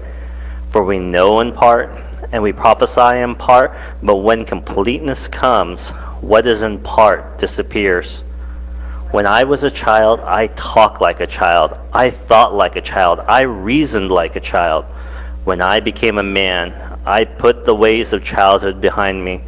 For 0.72 0.86
we 0.86 1.00
know 1.00 1.42
in 1.42 1.52
part, 1.52 1.90
and 2.32 2.42
we 2.42 2.54
prophesy 2.54 3.20
in 3.20 3.36
part, 3.36 3.76
but 4.02 4.18
when 4.18 4.46
completeness 4.46 5.28
comes, 5.28 5.90
what 6.22 6.48
is 6.48 6.62
in 6.62 6.80
part 6.80 7.38
disappears. 7.38 8.24
When 9.12 9.26
I 9.26 9.44
was 9.44 9.64
a 9.64 9.72
child, 9.72 10.22
I 10.22 10.48
talked 10.48 11.02
like 11.02 11.20
a 11.20 11.28
child. 11.28 11.78
I 11.94 12.10
thought 12.10 12.54
like 12.54 12.78
a 12.78 12.82
child. 12.82 13.20
I 13.20 13.42
reasoned 13.42 14.12
like 14.12 14.36
a 14.38 14.42
child. 14.42 14.86
When 15.44 15.62
I 15.62 15.80
became 15.82 16.18
a 16.18 16.24
man, 16.24 17.00
I 17.06 17.26
put 17.26 17.66
the 17.66 17.76
ways 17.76 18.14
of 18.14 18.24
childhood 18.24 18.80
behind 18.80 19.24
me. 19.24 19.44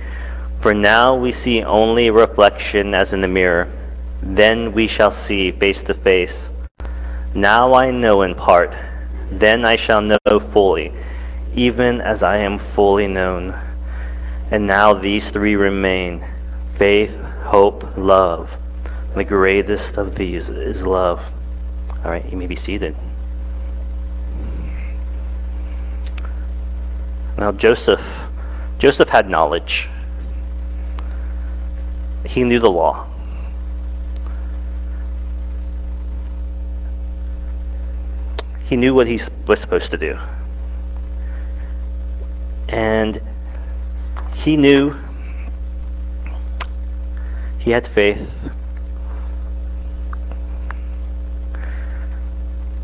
For 0.60 0.74
now 0.74 1.16
we 1.16 1.32
see 1.32 1.64
only 1.64 2.10
reflection 2.10 2.94
as 2.94 3.14
in 3.14 3.24
a 3.24 3.28
mirror. 3.28 3.72
Then 4.22 4.74
we 4.74 4.88
shall 4.88 5.12
see 5.12 5.52
face 5.52 5.84
to 5.84 5.94
face. 5.94 6.50
Now 7.38 7.76
I 7.76 7.92
know 7.92 8.24
in 8.24 8.34
part. 8.34 8.74
Then 9.30 9.64
I 9.64 9.76
shall 9.76 10.02
know 10.02 10.40
fully, 10.40 10.92
even 11.54 12.02
as 12.02 12.24
I 12.24 12.38
am 12.38 12.58
fully 12.58 13.08
known. 13.08 13.54
And 14.50 14.66
now 14.66 14.96
these 14.96 15.30
three 15.30 15.56
remain 15.56 16.26
faith, 16.80 17.16
hope, 17.44 17.96
love. 17.96 18.50
The 19.14 19.24
greatest 19.24 19.98
of 19.98 20.16
these 20.16 20.50
is 20.50 20.84
love. 20.84 21.22
All 22.04 22.10
right, 22.10 22.28
you 22.28 22.38
may 22.38 22.48
be 22.48 22.56
seated. 22.56 22.96
Now 27.38 27.52
Joseph, 27.52 28.02
Joseph 28.80 29.10
had 29.10 29.30
knowledge. 29.30 29.90
He 32.26 32.44
knew 32.44 32.60
the 32.60 32.72
law. 32.72 33.08
He 38.68 38.76
knew 38.76 38.94
what 38.94 39.08
he 39.08 39.20
was 39.48 39.62
supposed 39.62 39.92
to 39.92 39.98
do. 39.98 40.18
And 42.68 43.22
he 44.36 44.58
knew 44.58 44.94
he 47.60 47.72
had 47.72 47.88
faith. 47.88 48.30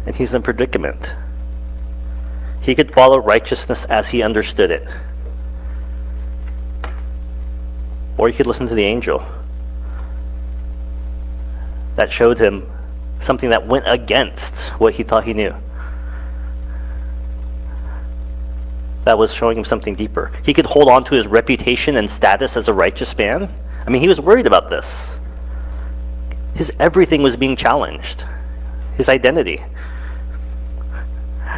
And 0.06 0.16
he's 0.16 0.32
in 0.32 0.38
a 0.38 0.42
predicament. 0.42 1.12
He 2.62 2.76
could 2.76 2.94
follow 2.94 3.20
righteousness 3.20 3.84
as 3.86 4.10
he 4.10 4.24
understood 4.24 4.72
it. 4.72 4.88
Or 8.18 8.30
he 8.30 8.34
could 8.34 8.48
listen 8.48 8.68
to 8.70 8.76
the 8.76 8.86
angel 8.86 9.26
that 11.98 12.10
showed 12.10 12.40
him 12.40 12.70
something 13.20 13.50
that 13.50 13.68
went 13.68 13.86
against 13.88 14.60
what 14.80 14.94
he 14.94 15.04
thought 15.04 15.26
he 15.26 15.34
knew. 15.34 15.54
That 19.06 19.18
was 19.18 19.34
showing 19.34 19.58
him 19.58 19.66
something 19.66 19.96
deeper. 19.96 20.32
He 20.44 20.54
could 20.54 20.66
hold 20.66 20.90
on 20.90 21.04
to 21.06 21.16
his 21.16 21.28
reputation 21.28 21.98
and 21.98 22.10
status 22.10 22.56
as 22.56 22.68
a 22.68 22.74
righteous 22.74 23.18
man. 23.18 23.54
I 23.86 23.90
mean, 23.90 24.02
he 24.02 24.08
was 24.08 24.22
worried 24.22 24.48
about 24.48 24.70
this. 24.70 25.20
His 26.56 26.72
everything 26.80 27.22
was 27.22 27.36
being 27.36 27.56
challenged, 27.56 28.24
his 28.96 29.10
identity. 29.10 29.64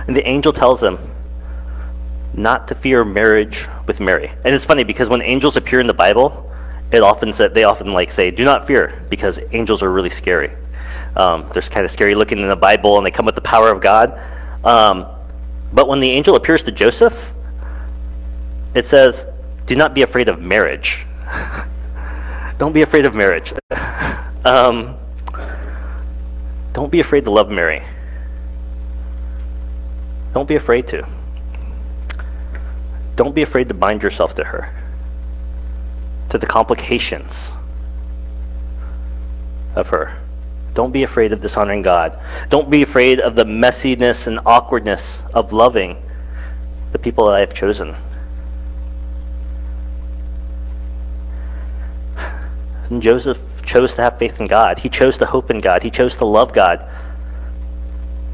And 0.08 0.16
the 0.16 0.28
angel 0.28 0.54
tells 0.54 0.82
him 0.82 0.98
not 2.34 2.68
to 2.68 2.76
fear 2.76 3.04
marriage 3.04 3.68
with 3.88 4.00
Mary. 4.00 4.32
And 4.44 4.56
it's 4.56 4.66
funny 4.66 4.84
because 4.84 5.10
when 5.10 5.22
angels 5.22 5.56
appear 5.56 5.80
in 5.80 5.88
the 5.88 5.94
Bible, 5.94 6.52
it 6.92 7.02
often 7.02 7.34
said 7.34 7.54
they 7.54 7.64
often 7.64 7.92
like 7.92 8.12
say, 8.12 8.32
"Do 8.32 8.44
not 8.44 8.68
fear," 8.68 9.04
because 9.10 9.40
angels 9.52 9.82
are 9.84 9.92
really 9.92 10.10
scary. 10.10 10.52
Um, 11.16 11.50
they're 11.54 11.62
kind 11.64 11.86
of 11.86 11.92
scary 11.92 12.16
looking 12.16 12.40
in 12.40 12.50
the 12.50 12.56
Bible, 12.56 12.98
and 12.98 13.06
they 13.06 13.12
come 13.12 13.26
with 13.26 13.36
the 13.36 13.42
power 13.42 13.70
of 13.70 13.82
God. 13.82 14.20
Um, 14.64 15.06
but 15.74 15.88
when 15.88 16.00
the 16.00 16.10
angel 16.10 16.36
appears 16.36 16.64
to 16.64 16.72
Joseph, 16.72 17.32
it 18.76 18.86
says, 18.86 19.26
"Do 19.66 19.76
not 19.76 19.94
be 19.94 20.04
afraid 20.04 20.30
of 20.30 20.40
marriage." 20.40 21.06
don't 22.58 22.74
be 22.74 22.84
afraid 22.84 23.06
of 23.06 23.16
marriage. 23.16 23.54
um, 24.46 24.98
don't 26.74 26.92
be 26.92 27.00
afraid 27.00 27.24
to 27.24 27.32
love 27.32 27.50
Mary. 27.50 27.82
Don't 30.34 30.48
be 30.48 30.56
afraid 30.56 30.88
to. 30.90 31.08
Don't 33.16 33.34
be 33.34 33.44
afraid 33.44 33.70
to 33.70 33.74
bind 33.74 34.04
yourself 34.04 34.36
to 34.36 34.44
her, 34.44 34.70
to 36.30 36.38
the 36.38 36.46
complications 36.46 37.54
of 39.76 39.88
her. 39.88 40.22
Don't 40.74 40.92
be 40.92 41.04
afraid 41.04 41.32
of 41.32 41.40
dishonoring 41.40 41.82
God. 41.82 42.20
Don't 42.50 42.70
be 42.70 42.82
afraid 42.82 43.22
of 43.22 43.36
the 43.36 43.46
messiness 43.46 44.28
and 44.28 44.42
awkwardness 44.46 45.24
of 45.34 45.54
loving 45.54 45.96
the 46.92 47.00
people 47.00 47.28
that 47.28 47.36
I 47.36 47.40
have 47.40 47.54
chosen. 47.54 47.96
And 52.90 53.02
Joseph 53.02 53.40
chose 53.64 53.96
to 53.96 54.02
have 54.04 54.20
faith 54.20 54.40
in 54.40 54.48
God. 54.48 54.80
He 54.80 54.90
chose 54.90 55.18
to 55.18 55.26
hope 55.26 55.50
in 55.50 55.60
God. 55.60 55.82
He 55.84 55.90
chose 55.90 56.16
to 56.18 56.26
love 56.26 56.54
God. 56.54 56.88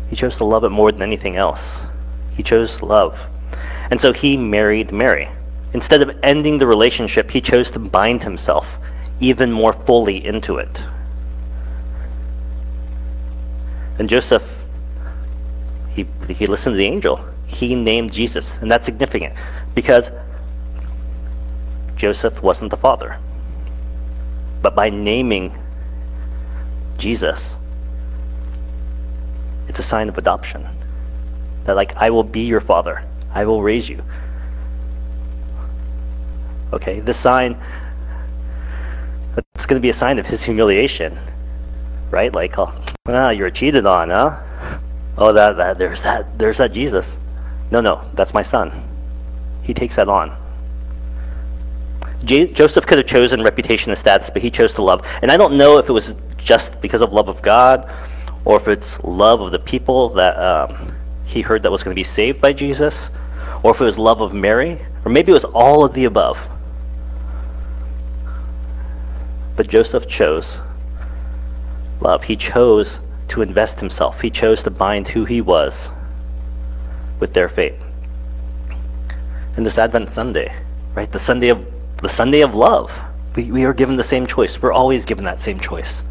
He 0.10 0.16
chose 0.16 0.36
to 0.38 0.46
love 0.46 0.64
it 0.64 0.70
more 0.70 0.92
than 0.92 1.02
anything 1.02 1.38
else. 1.38 1.80
He 2.36 2.44
chose 2.44 2.82
love. 2.82 3.18
And 3.90 4.00
so 4.00 4.12
he 4.12 4.36
married 4.36 4.92
Mary. 4.92 5.30
Instead 5.74 6.02
of 6.02 6.18
ending 6.24 6.58
the 6.58 6.68
relationship, 6.68 7.32
he 7.32 7.40
chose 7.40 7.72
to 7.72 7.80
bind 7.80 8.24
himself 8.24 8.68
even 9.22 9.52
more 9.52 9.72
fully 9.72 10.26
into 10.26 10.58
it. 10.58 10.84
And 14.00 14.10
Joseph, 14.10 14.44
he, 15.94 16.08
he 16.28 16.46
listened 16.46 16.74
to 16.74 16.78
the 16.78 16.86
angel. 16.86 17.24
He 17.46 17.76
named 17.76 18.12
Jesus. 18.12 18.56
And 18.62 18.70
that's 18.70 18.86
significant 18.86 19.36
because 19.76 20.12
Joseph 21.96 22.42
wasn't 22.42 22.72
the 22.72 22.78
father. 22.78 23.18
But 24.62 24.76
by 24.76 24.90
naming 24.90 25.58
Jesus, 26.98 27.56
it's 29.68 29.80
a 29.80 29.84
sign 29.84 30.10
of 30.10 30.18
adoption. 30.18 30.68
That, 31.66 31.76
like, 31.76 31.96
I 31.96 32.10
will 32.10 32.24
be 32.24 32.42
your 32.42 32.62
father, 32.62 33.06
I 33.34 33.46
will 33.46 33.62
raise 33.62 33.88
you. 33.90 34.04
Okay, 36.74 37.00
this 37.00 37.18
sign, 37.18 37.58
it's 39.56 39.66
going 39.66 39.80
to 39.80 39.82
be 39.82 39.90
a 39.90 39.94
sign 39.94 40.20
of 40.20 40.26
his 40.26 40.44
humiliation, 40.44 41.20
right? 42.10 42.34
Like, 42.34 42.58
oh, 42.58 42.74
Ah, 43.08 43.32
you're 43.32 43.50
cheated 43.50 43.88
on, 43.88 44.12
huh? 44.12 44.38
Oh, 45.18 45.34
that, 45.34 45.58
that 45.58 45.78
there's 45.80 46.04
that 46.04 46.38
there's 46.38 46.60
that 46.60 46.72
Jesus. 46.72 47.18
No, 47.72 47.82
no, 47.82 48.08
that's 48.14 48.34
my 48.34 48.44
son. 48.44 48.72
He 49.64 49.74
takes 49.74 49.96
that 49.96 50.08
on. 50.08 50.38
J- 52.24 52.52
Joseph 52.52 52.86
could 52.86 52.98
have 52.98 53.08
chosen 53.08 53.44
reputation 53.44 53.92
and 53.92 53.98
status, 53.98 54.30
but 54.30 54.42
he 54.42 54.52
chose 54.52 54.74
to 54.74 54.84
love. 54.84 55.06
And 55.22 55.32
I 55.32 55.38
don't 55.38 55.58
know 55.58 55.78
if 55.78 55.90
it 55.90 55.92
was 55.92 56.16
just 56.38 56.80
because 56.82 57.02
of 57.02 57.14
love 57.14 57.30
of 57.30 57.42
God, 57.42 57.92
or 58.46 58.58
if 58.58 58.68
it's 58.68 59.00
love 59.04 59.42
of 59.42 59.52
the 59.52 59.60
people 59.60 60.10
that 60.10 60.38
um, 60.38 60.94
he 61.26 61.42
heard 61.42 61.64
that 61.64 61.72
was 61.72 61.84
going 61.84 61.94
to 61.94 62.00
be 62.00 62.04
saved 62.04 62.42
by 62.42 62.54
Jesus, 62.54 63.10
or 63.64 63.72
if 63.72 63.82
it 63.82 63.84
was 63.84 63.98
love 63.98 64.22
of 64.22 64.34
Mary, 64.34 64.80
or 65.06 65.12
maybe 65.12 65.32
it 65.32 65.34
was 65.34 65.46
all 65.46 65.84
of 65.84 65.94
the 65.94 66.06
above. 66.06 66.40
But 69.56 69.68
Joseph 69.68 70.08
chose 70.08 70.60
love. 72.00 72.24
He 72.24 72.36
chose 72.36 73.00
to 73.30 73.42
invest 73.42 73.80
himself. 73.80 74.20
He 74.20 74.30
chose 74.30 74.64
to 74.64 74.72
bind 74.72 75.08
who 75.08 75.24
he 75.26 75.42
was 75.42 75.90
with 77.20 77.34
their 77.34 77.48
fate. 77.48 77.76
And 79.56 79.66
this 79.66 79.78
Advent 79.78 80.10
Sunday, 80.10 80.54
right? 80.96 81.12
The 81.12 81.20
Sunday 81.20 81.50
of 81.50 81.66
the 82.02 82.10
Sunday 82.10 82.42
of 82.42 82.56
love. 82.56 82.92
We, 83.36 83.52
we 83.52 83.64
are 83.64 83.74
given 83.74 83.96
the 83.96 84.04
same 84.04 84.28
choice. 84.28 84.62
We're 84.62 84.74
always 84.74 85.06
given 85.06 85.24
that 85.26 85.40
same 85.40 85.60
choice. 85.60 86.04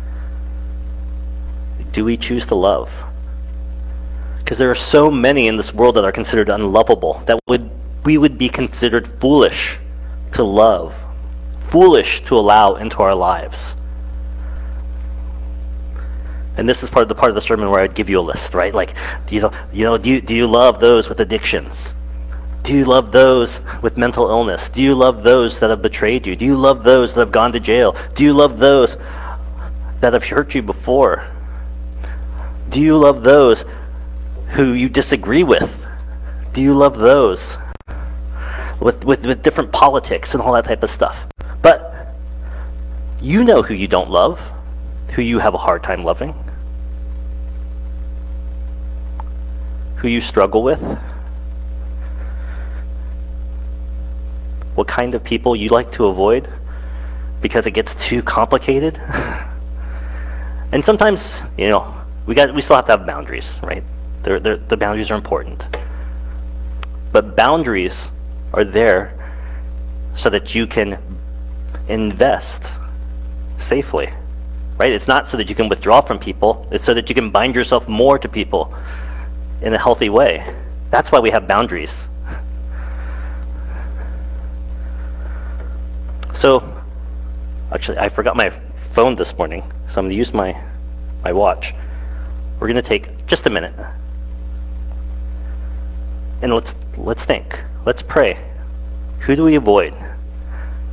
Do 1.92 2.04
we 2.04 2.16
choose 2.16 2.46
to 2.46 2.54
love? 2.54 2.90
Because 4.38 4.58
there 4.58 4.70
are 4.70 4.76
so 4.76 5.10
many 5.10 5.48
in 5.48 5.56
this 5.56 5.74
world 5.74 5.96
that 5.96 6.04
are 6.04 6.12
considered 6.12 6.48
unlovable 6.48 7.22
that 7.26 7.38
would 7.48 7.70
we 8.04 8.16
would 8.16 8.38
be 8.38 8.48
considered 8.48 9.06
foolish 9.20 9.78
to 10.32 10.42
love, 10.42 10.94
foolish 11.68 12.24
to 12.24 12.36
allow 12.36 12.76
into 12.76 13.02
our 13.02 13.14
lives. 13.14 13.74
And 16.56 16.68
this 16.68 16.82
is 16.82 16.90
part 16.90 17.02
of 17.02 17.08
the 17.08 17.14
part 17.14 17.30
of 17.30 17.34
the 17.34 17.42
sermon 17.42 17.70
where 17.70 17.80
I'd 17.80 17.94
give 17.94 18.08
you 18.10 18.18
a 18.18 18.22
list, 18.22 18.54
right? 18.54 18.74
Like, 18.74 18.94
do 19.26 19.34
you, 19.34 19.50
you 19.72 19.84
know, 19.84 19.98
do 19.98 20.10
you, 20.10 20.20
do 20.20 20.34
you 20.34 20.46
love 20.46 20.80
those 20.80 21.08
with 21.08 21.20
addictions? 21.20 21.94
Do 22.70 22.76
you 22.76 22.84
love 22.84 23.10
those 23.10 23.60
with 23.82 23.96
mental 23.96 24.30
illness? 24.30 24.68
Do 24.68 24.80
you 24.80 24.94
love 24.94 25.24
those 25.24 25.58
that 25.58 25.70
have 25.70 25.82
betrayed 25.82 26.24
you? 26.24 26.36
Do 26.36 26.44
you 26.44 26.54
love 26.54 26.84
those 26.84 27.12
that 27.12 27.18
have 27.18 27.32
gone 27.32 27.50
to 27.50 27.58
jail? 27.58 27.96
Do 28.14 28.22
you 28.22 28.32
love 28.32 28.60
those 28.60 28.96
that 29.98 30.12
have 30.12 30.22
hurt 30.22 30.54
you 30.54 30.62
before? 30.62 31.26
Do 32.68 32.80
you 32.80 32.96
love 32.96 33.24
those 33.24 33.64
who 34.50 34.74
you 34.74 34.88
disagree 34.88 35.42
with? 35.42 35.68
Do 36.52 36.62
you 36.62 36.72
love 36.72 36.96
those 36.96 37.58
with, 38.78 39.02
with, 39.02 39.26
with 39.26 39.42
different 39.42 39.72
politics 39.72 40.34
and 40.34 40.40
all 40.40 40.52
that 40.52 40.64
type 40.64 40.84
of 40.84 40.90
stuff? 40.90 41.26
But 41.62 42.14
you 43.20 43.42
know 43.42 43.62
who 43.62 43.74
you 43.74 43.88
don't 43.88 44.10
love, 44.10 44.38
who 45.16 45.22
you 45.22 45.40
have 45.40 45.54
a 45.54 45.58
hard 45.58 45.82
time 45.82 46.04
loving, 46.04 46.32
who 49.96 50.06
you 50.06 50.20
struggle 50.20 50.62
with. 50.62 50.80
What 54.74 54.88
kind 54.88 55.14
of 55.14 55.22
people 55.24 55.56
you 55.56 55.68
like 55.68 55.90
to 55.92 56.06
avoid 56.06 56.48
because 57.40 57.66
it 57.66 57.72
gets 57.72 57.94
too 57.94 58.22
complicated. 58.22 58.96
and 60.72 60.84
sometimes, 60.84 61.42
you 61.56 61.68
know, 61.68 61.94
we 62.26 62.34
got 62.34 62.54
we 62.54 62.62
still 62.62 62.76
have 62.76 62.86
to 62.86 62.92
have 62.92 63.06
boundaries, 63.06 63.58
right? 63.62 63.82
They're, 64.22 64.40
they're, 64.40 64.56
the 64.56 64.76
boundaries 64.76 65.10
are 65.10 65.14
important. 65.14 65.64
But 67.12 67.36
boundaries 67.36 68.10
are 68.52 68.64
there 68.64 69.16
so 70.16 70.30
that 70.30 70.54
you 70.54 70.66
can 70.66 70.98
invest 71.88 72.72
safely. 73.58 74.12
Right? 74.78 74.92
It's 74.92 75.08
not 75.08 75.28
so 75.28 75.36
that 75.36 75.48
you 75.48 75.54
can 75.54 75.68
withdraw 75.68 76.00
from 76.00 76.18
people, 76.18 76.66
it's 76.70 76.84
so 76.84 76.94
that 76.94 77.08
you 77.08 77.14
can 77.14 77.30
bind 77.30 77.54
yourself 77.54 77.86
more 77.88 78.18
to 78.18 78.28
people 78.28 78.74
in 79.60 79.74
a 79.74 79.78
healthy 79.78 80.08
way. 80.08 80.54
That's 80.90 81.12
why 81.12 81.20
we 81.20 81.30
have 81.30 81.46
boundaries. 81.46 82.08
So, 86.40 86.66
actually, 87.70 87.98
I 87.98 88.08
forgot 88.08 88.34
my 88.34 88.48
phone 88.94 89.14
this 89.14 89.36
morning, 89.36 89.60
so 89.86 89.98
I'm 89.98 90.06
going 90.06 90.08
to 90.08 90.14
use 90.14 90.32
my, 90.32 90.58
my 91.22 91.34
watch. 91.34 91.74
We're 92.58 92.66
going 92.66 92.82
to 92.82 92.88
take 92.88 93.26
just 93.26 93.46
a 93.46 93.50
minute. 93.50 93.74
And 96.40 96.54
let's, 96.54 96.74
let's 96.96 97.24
think. 97.24 97.60
Let's 97.84 98.00
pray. 98.00 98.42
Who 99.18 99.36
do 99.36 99.44
we 99.44 99.56
avoid? 99.56 99.92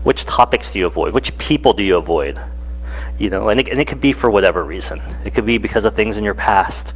Which 0.04 0.26
topics 0.26 0.70
do 0.70 0.80
you 0.80 0.86
avoid? 0.86 1.14
Which 1.14 1.38
people 1.38 1.72
do 1.72 1.82
you 1.82 1.96
avoid? 1.96 2.38
You 3.18 3.30
know, 3.30 3.48
and 3.48 3.62
it, 3.62 3.70
and 3.70 3.80
it 3.80 3.88
could 3.88 4.02
be 4.02 4.12
for 4.12 4.30
whatever 4.30 4.66
reason. 4.66 5.02
It 5.24 5.34
could 5.34 5.46
be 5.46 5.58
because 5.58 5.86
of 5.86 5.96
things 5.96 6.18
in 6.18 6.26
your 6.26 6.34
past. 6.34 6.92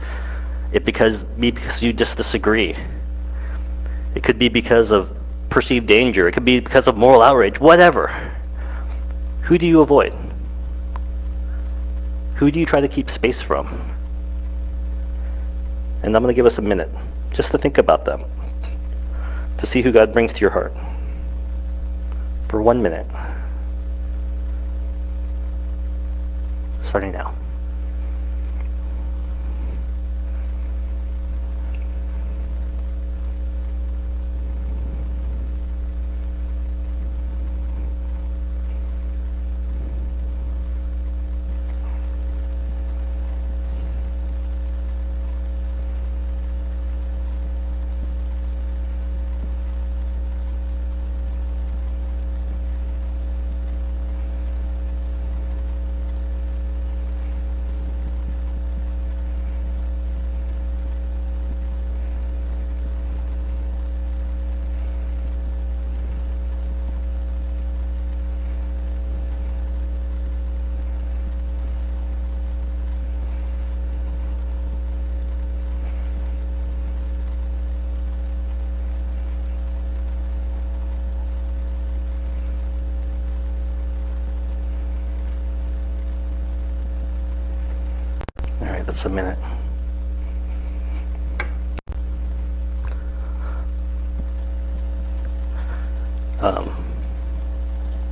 It 0.74 0.84
because 0.84 1.24
be 1.24 1.52
because 1.52 1.82
you 1.82 1.94
just 1.94 2.18
disagree. 2.18 2.76
It 4.14 4.24
could 4.24 4.38
be 4.38 4.50
because 4.50 4.92
of 4.92 5.18
perceived 5.50 5.88
danger. 5.88 6.28
It 6.28 6.34
could 6.34 6.44
be 6.44 6.60
because 6.60 6.88
of 6.88 6.98
moral 6.98 7.22
outrage. 7.22 7.58
Whatever. 7.58 8.40
Who 9.44 9.58
do 9.58 9.66
you 9.66 9.82
avoid? 9.82 10.14
Who 12.36 12.52
do 12.52 12.60
you 12.60 12.66
try 12.66 12.82
to 12.82 12.88
keep 12.88 13.10
space 13.10 13.42
from? 13.42 13.68
And 16.04 16.16
I'm 16.16 16.24
going 16.24 16.34
to 16.34 16.36
give 16.36 16.46
us 16.46 16.58
a 16.58 16.62
minute 16.62 16.90
just 17.32 17.52
to 17.52 17.58
think 17.58 17.78
about 17.78 18.06
them, 18.06 18.24
to 19.58 19.68
see 19.68 19.82
who 19.82 19.92
God 19.92 20.14
brings 20.14 20.34
to 20.34 20.40
your 20.40 20.50
heart. 20.50 20.74
For 22.50 22.62
one 22.62 22.82
minute. 22.82 23.06
Starting 26.82 27.12
now. 27.12 27.36
That's 89.02 89.12
a 89.12 89.16
minute. 89.16 89.40
Um, 96.40 96.86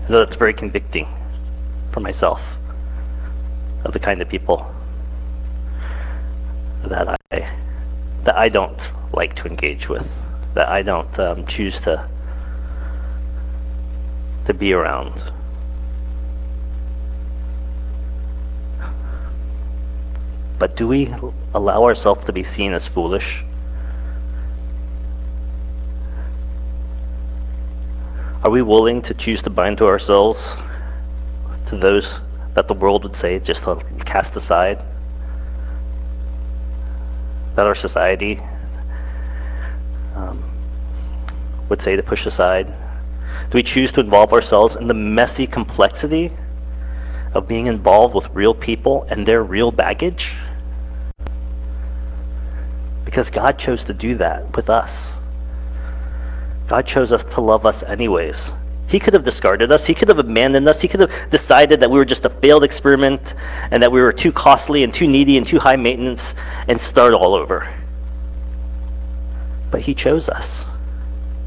that's 0.09 0.35
very 0.35 0.55
convicting 0.55 1.07
for 1.91 1.99
myself 1.99 2.41
of 3.85 3.93
the 3.93 3.99
kind 3.99 4.19
of 4.19 4.29
people 4.29 4.65
that 6.85 7.07
I 7.07 7.51
that 8.23 8.35
I 8.35 8.49
don't 8.49 8.81
like 9.13 9.35
to 9.35 9.47
engage 9.47 9.89
with, 9.89 10.09
that 10.55 10.69
I 10.69 10.81
don't 10.81 11.19
um, 11.19 11.45
choose 11.45 11.79
to 11.81 12.09
to 14.45 14.53
be 14.55 14.73
around. 14.73 15.33
But 20.59 20.75
do 20.75 20.89
we 20.89 21.15
allow 21.53 21.83
ourselves 21.85 22.25
to 22.25 22.33
be 22.33 22.43
seen 22.43 22.73
as 22.73 22.85
foolish? 22.85 23.43
Are 28.43 28.49
we 28.49 28.61
willing 28.61 29.01
to 29.03 29.13
choose 29.13 29.41
to 29.43 29.49
bind 29.49 29.77
to 29.77 29.87
ourselves 29.87 30.57
to 31.67 31.77
those 31.77 32.19
that 32.55 32.67
the 32.67 32.73
world 32.73 33.03
would 33.03 33.15
say 33.15 33.39
just 33.39 33.63
to 33.63 33.81
cast 34.05 34.35
aside? 34.35 34.79
That 37.55 37.65
our 37.65 37.75
society 37.75 38.41
um, 40.15 40.43
would 41.69 41.81
say 41.81 41.95
to 41.95 42.03
push 42.03 42.25
aside? 42.25 42.67
Do 42.67 43.55
we 43.55 43.63
choose 43.63 43.93
to 43.93 44.01
involve 44.01 44.33
ourselves 44.33 44.75
in 44.75 44.87
the 44.87 44.93
messy 44.93 45.47
complexity 45.47 46.31
of 47.33 47.47
being 47.47 47.67
involved 47.67 48.13
with 48.13 48.29
real 48.33 48.53
people 48.53 49.05
and 49.09 49.25
their 49.25 49.43
real 49.43 49.71
baggage? 49.71 50.35
Because 53.09 53.31
God 53.31 53.57
chose 53.57 53.83
to 53.85 53.93
do 53.95 54.13
that 54.17 54.55
with 54.55 54.69
us. 54.69 55.17
God 56.67 56.85
chose 56.85 57.11
us 57.11 57.23
to 57.33 57.41
love 57.41 57.65
us 57.65 57.81
anyways. 57.81 58.53
He 58.85 58.99
could 58.99 59.15
have 59.15 59.23
discarded 59.23 59.71
us. 59.71 59.83
He 59.87 59.95
could 59.95 60.09
have 60.09 60.19
abandoned 60.19 60.69
us. 60.69 60.79
He 60.79 60.87
could 60.87 60.99
have 60.99 61.31
decided 61.31 61.79
that 61.79 61.89
we 61.89 61.97
were 61.97 62.05
just 62.05 62.25
a 62.25 62.29
failed 62.29 62.63
experiment 62.63 63.33
and 63.71 63.81
that 63.81 63.91
we 63.91 63.99
were 63.99 64.11
too 64.11 64.31
costly 64.31 64.83
and 64.83 64.93
too 64.93 65.07
needy 65.07 65.37
and 65.37 65.47
too 65.47 65.57
high 65.57 65.75
maintenance 65.75 66.35
and 66.67 66.79
start 66.79 67.15
all 67.15 67.33
over. 67.33 67.67
But 69.71 69.81
He 69.81 69.95
chose 69.95 70.29
us. 70.29 70.67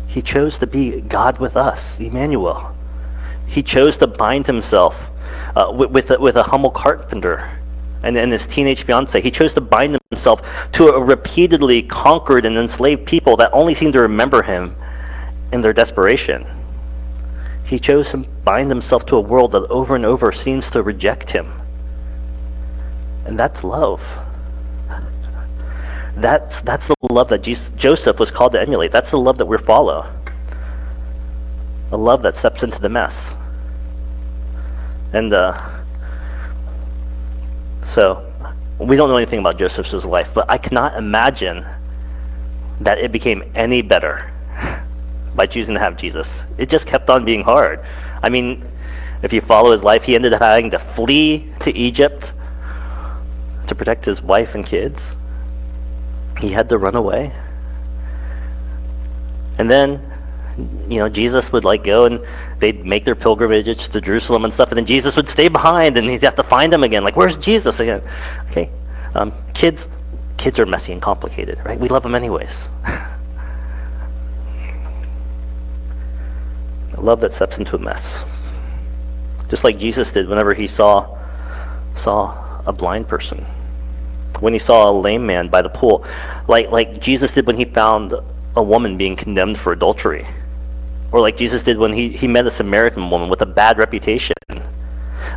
He 0.08 0.20
chose 0.20 0.58
to 0.58 0.66
be 0.66 1.00
God 1.02 1.38
with 1.38 1.56
us, 1.56 2.00
Emmanuel. 2.00 2.76
He 3.46 3.62
chose 3.62 3.96
to 3.98 4.08
bind 4.08 4.48
Himself 4.48 4.96
uh, 5.54 5.70
with, 5.72 5.92
with, 5.92 6.10
a, 6.10 6.18
with 6.18 6.34
a 6.34 6.42
humble 6.42 6.72
carpenter 6.72 7.61
and, 8.02 8.16
and 8.16 8.32
his 8.32 8.46
teenage 8.46 8.82
fiance. 8.82 9.20
He 9.20 9.30
chose 9.30 9.54
to 9.54 9.60
bind 9.60 9.98
himself 10.10 10.42
to 10.72 10.88
a 10.88 11.00
repeatedly 11.00 11.82
conquered 11.82 12.44
and 12.44 12.56
enslaved 12.56 13.06
people 13.06 13.36
that 13.36 13.50
only 13.52 13.74
seemed 13.74 13.92
to 13.94 14.02
remember 14.02 14.42
him 14.42 14.76
in 15.52 15.60
their 15.60 15.72
desperation. 15.72 16.46
He 17.64 17.78
chose 17.78 18.10
to 18.10 18.18
bind 18.18 18.70
himself 18.70 19.06
to 19.06 19.16
a 19.16 19.20
world 19.20 19.52
that 19.52 19.62
over 19.70 19.94
and 19.94 20.04
over 20.04 20.32
seems 20.32 20.68
to 20.70 20.82
reject 20.82 21.30
him. 21.30 21.60
And 23.24 23.38
that's 23.38 23.62
love. 23.62 24.02
That's, 26.14 26.60
that's 26.60 26.88
the 26.88 26.94
love 27.08 27.30
that 27.30 27.42
Jesus, 27.42 27.70
Joseph 27.74 28.18
was 28.18 28.30
called 28.30 28.52
to 28.52 28.60
emulate. 28.60 28.92
That's 28.92 29.12
the 29.12 29.18
love 29.18 29.38
that 29.38 29.46
we 29.46 29.56
follow. 29.56 30.12
A 31.90 31.96
love 31.96 32.20
that 32.22 32.36
steps 32.36 32.62
into 32.62 32.78
the 32.78 32.90
mess. 32.90 33.34
And 35.14 35.32
uh, 35.32 35.81
so, 37.86 38.32
we 38.78 38.96
don't 38.96 39.08
know 39.08 39.16
anything 39.16 39.38
about 39.38 39.58
Joseph's 39.58 40.04
life, 40.04 40.30
but 40.34 40.46
I 40.48 40.58
cannot 40.58 40.96
imagine 40.96 41.64
that 42.80 42.98
it 42.98 43.12
became 43.12 43.42
any 43.54 43.82
better 43.82 44.30
by 45.34 45.46
choosing 45.46 45.74
to 45.74 45.80
have 45.80 45.96
Jesus. 45.96 46.44
It 46.58 46.68
just 46.68 46.86
kept 46.86 47.10
on 47.10 47.24
being 47.24 47.42
hard. 47.42 47.84
I 48.22 48.28
mean, 48.28 48.66
if 49.22 49.32
you 49.32 49.40
follow 49.40 49.70
his 49.70 49.84
life, 49.84 50.02
he 50.02 50.14
ended 50.14 50.32
up 50.32 50.42
having 50.42 50.70
to 50.70 50.78
flee 50.78 51.52
to 51.60 51.76
Egypt 51.76 52.34
to 53.68 53.74
protect 53.74 54.04
his 54.04 54.20
wife 54.20 54.54
and 54.54 54.66
kids. 54.66 55.16
He 56.40 56.48
had 56.48 56.68
to 56.70 56.78
run 56.78 56.96
away. 56.96 57.32
And 59.58 59.70
then, 59.70 60.00
you 60.88 60.98
know, 60.98 61.08
Jesus 61.08 61.52
would 61.52 61.64
like 61.64 61.84
go 61.84 62.06
and 62.06 62.26
they'd 62.62 62.86
make 62.86 63.04
their 63.04 63.16
pilgrimages 63.16 63.88
to 63.88 64.00
Jerusalem 64.00 64.44
and 64.44 64.52
stuff, 64.52 64.70
and 64.70 64.78
then 64.78 64.86
Jesus 64.86 65.16
would 65.16 65.28
stay 65.28 65.48
behind 65.48 65.98
and 65.98 66.08
he'd 66.08 66.22
have 66.22 66.36
to 66.36 66.44
find 66.44 66.72
them 66.72 66.84
again. 66.84 67.02
Like, 67.02 67.16
where's 67.16 67.36
Jesus 67.36 67.80
again? 67.80 68.00
Okay. 68.50 68.70
Um, 69.16 69.32
kids, 69.52 69.88
kids 70.38 70.60
are 70.60 70.64
messy 70.64 70.92
and 70.92 71.02
complicated, 71.02 71.58
right? 71.64 71.78
We 71.78 71.88
love 71.88 72.04
them 72.04 72.14
anyways. 72.14 72.70
a 72.86 73.18
love 76.98 77.20
that 77.20 77.34
steps 77.34 77.58
into 77.58 77.74
a 77.74 77.80
mess. 77.80 78.24
Just 79.48 79.64
like 79.64 79.76
Jesus 79.76 80.12
did 80.12 80.28
whenever 80.28 80.54
he 80.54 80.68
saw 80.68 81.18
saw 81.96 82.62
a 82.64 82.72
blind 82.72 83.08
person. 83.08 83.44
When 84.38 84.52
he 84.52 84.60
saw 84.60 84.88
a 84.88 84.92
lame 84.92 85.26
man 85.26 85.48
by 85.48 85.62
the 85.62 85.68
pool. 85.68 86.06
Like 86.46 86.70
like 86.70 87.00
Jesus 87.00 87.32
did 87.32 87.44
when 87.44 87.56
he 87.56 87.64
found 87.64 88.14
a 88.54 88.62
woman 88.62 88.96
being 88.96 89.16
condemned 89.16 89.58
for 89.58 89.72
adultery. 89.72 90.24
Or 91.12 91.20
like 91.20 91.36
Jesus 91.36 91.62
did 91.62 91.78
when 91.78 91.92
he, 91.92 92.08
he 92.08 92.26
met 92.26 92.46
a 92.46 92.50
Samaritan 92.50 93.10
woman 93.10 93.28
with 93.28 93.42
a 93.42 93.46
bad 93.46 93.78
reputation. 93.78 94.34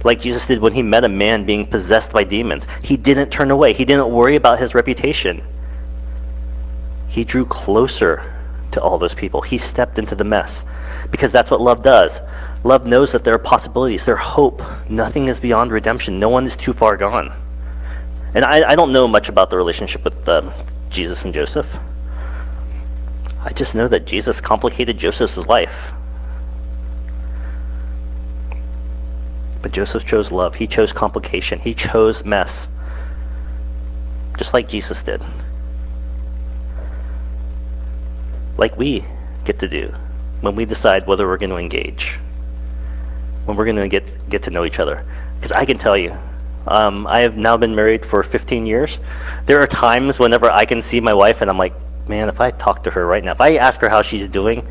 Like 0.03 0.21
Jesus 0.21 0.45
did 0.45 0.59
when 0.59 0.73
he 0.73 0.81
met 0.81 1.03
a 1.03 1.09
man 1.09 1.45
being 1.45 1.67
possessed 1.67 2.11
by 2.11 2.23
demons. 2.23 2.65
He 2.81 2.95
didn't 2.97 3.29
turn 3.29 3.51
away. 3.51 3.73
He 3.73 3.85
didn't 3.85 4.11
worry 4.11 4.35
about 4.35 4.59
his 4.59 4.73
reputation. 4.73 5.45
He 7.07 7.23
drew 7.23 7.45
closer 7.45 8.33
to 8.71 8.81
all 8.81 8.97
those 8.97 9.13
people. 9.13 9.41
He 9.41 9.57
stepped 9.57 9.99
into 9.99 10.15
the 10.15 10.23
mess 10.23 10.63
because 11.11 11.31
that's 11.31 11.51
what 11.51 11.61
love 11.61 11.81
does. 11.81 12.21
Love 12.63 12.85
knows 12.85 13.11
that 13.11 13.23
there 13.23 13.33
are 13.33 13.39
possibilities, 13.39 14.05
there 14.05 14.15
are 14.15 14.17
hope. 14.17 14.61
Nothing 14.89 15.27
is 15.27 15.39
beyond 15.39 15.71
redemption. 15.71 16.19
No 16.19 16.29
one 16.29 16.45
is 16.45 16.55
too 16.55 16.73
far 16.73 16.97
gone. 16.97 17.31
And 18.33 18.43
I, 18.43 18.71
I 18.71 18.75
don't 18.75 18.91
know 18.91 19.07
much 19.07 19.29
about 19.29 19.49
the 19.49 19.57
relationship 19.57 20.03
with 20.03 20.27
um, 20.27 20.51
Jesus 20.89 21.25
and 21.25 21.33
Joseph. 21.33 21.67
I 23.45 23.53
just 23.53 23.75
know 23.75 23.87
that 23.87 24.05
Jesus 24.05 24.41
complicated 24.41 24.97
Joseph's 24.97 25.37
life. 25.37 25.93
But 29.61 29.71
Joseph 29.71 30.03
chose 30.03 30.31
love. 30.31 30.55
He 30.55 30.65
chose 30.65 30.91
complication. 30.91 31.59
He 31.59 31.75
chose 31.75 32.25
mess. 32.25 32.67
Just 34.37 34.53
like 34.53 34.67
Jesus 34.67 35.03
did. 35.03 35.21
Like 38.57 38.75
we 38.77 39.05
get 39.43 39.59
to 39.59 39.67
do 39.67 39.93
when 40.41 40.55
we 40.55 40.65
decide 40.65 41.05
whether 41.05 41.27
we're 41.27 41.37
going 41.37 41.51
to 41.51 41.57
engage, 41.57 42.19
when 43.45 43.55
we're 43.55 43.65
going 43.65 43.75
to 43.75 43.87
get 43.87 44.29
get 44.29 44.41
to 44.43 44.49
know 44.49 44.65
each 44.65 44.79
other. 44.79 45.05
Because 45.35 45.51
I 45.51 45.65
can 45.65 45.77
tell 45.77 45.97
you, 45.97 46.17
um, 46.67 47.05
I 47.05 47.19
have 47.19 47.37
now 47.37 47.57
been 47.57 47.75
married 47.75 48.05
for 48.05 48.23
15 48.23 48.65
years. 48.65 48.99
There 49.45 49.61
are 49.61 49.67
times 49.67 50.17
whenever 50.17 50.49
I 50.49 50.65
can 50.65 50.81
see 50.81 50.99
my 50.99 51.13
wife 51.13 51.41
and 51.41 51.49
I'm 51.49 51.57
like, 51.59 51.73
man, 52.07 52.29
if 52.29 52.39
I 52.39 52.51
talk 52.51 52.83
to 52.83 52.91
her 52.91 53.05
right 53.05 53.23
now, 53.23 53.31
if 53.31 53.41
I 53.41 53.55
ask 53.55 53.79
her 53.81 53.89
how 53.89 54.01
she's 54.01 54.27
doing, 54.27 54.67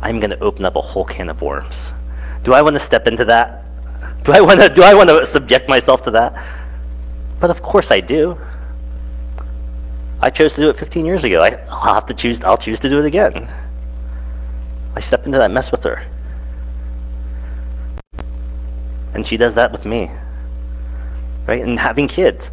I'm 0.00 0.20
going 0.20 0.30
to 0.30 0.38
open 0.40 0.64
up 0.64 0.76
a 0.76 0.80
whole 0.80 1.04
can 1.04 1.28
of 1.28 1.42
worms. 1.42 1.92
Do 2.44 2.52
I 2.52 2.62
want 2.62 2.74
to 2.74 2.80
step 2.80 3.06
into 3.06 3.24
that? 3.26 3.64
Do 4.24 4.32
I 4.32 4.40
want 4.40 4.60
to 4.60 4.68
do 4.68 4.82
I 4.82 4.94
want 4.94 5.08
to 5.08 5.26
subject 5.26 5.68
myself 5.68 6.02
to 6.04 6.10
that? 6.12 6.34
But 7.40 7.50
of 7.50 7.62
course 7.62 7.90
I 7.90 8.00
do. 8.00 8.38
I 10.20 10.30
chose 10.30 10.52
to 10.54 10.60
do 10.60 10.68
it 10.70 10.76
15 10.76 11.06
years 11.06 11.24
ago. 11.24 11.40
I, 11.40 11.50
will 11.50 11.94
have 11.94 12.06
to 12.06 12.14
choose. 12.14 12.42
I'll 12.42 12.58
choose 12.58 12.80
to 12.80 12.88
do 12.88 12.98
it 12.98 13.04
again. 13.04 13.48
I 14.96 15.00
step 15.00 15.26
into 15.26 15.38
that 15.38 15.50
mess 15.50 15.70
with 15.70 15.84
her. 15.84 16.04
And 19.14 19.26
she 19.26 19.36
does 19.36 19.54
that 19.54 19.70
with 19.70 19.84
me. 19.84 20.10
Right? 21.46 21.62
And 21.62 21.78
having 21.78 22.08
kids, 22.08 22.50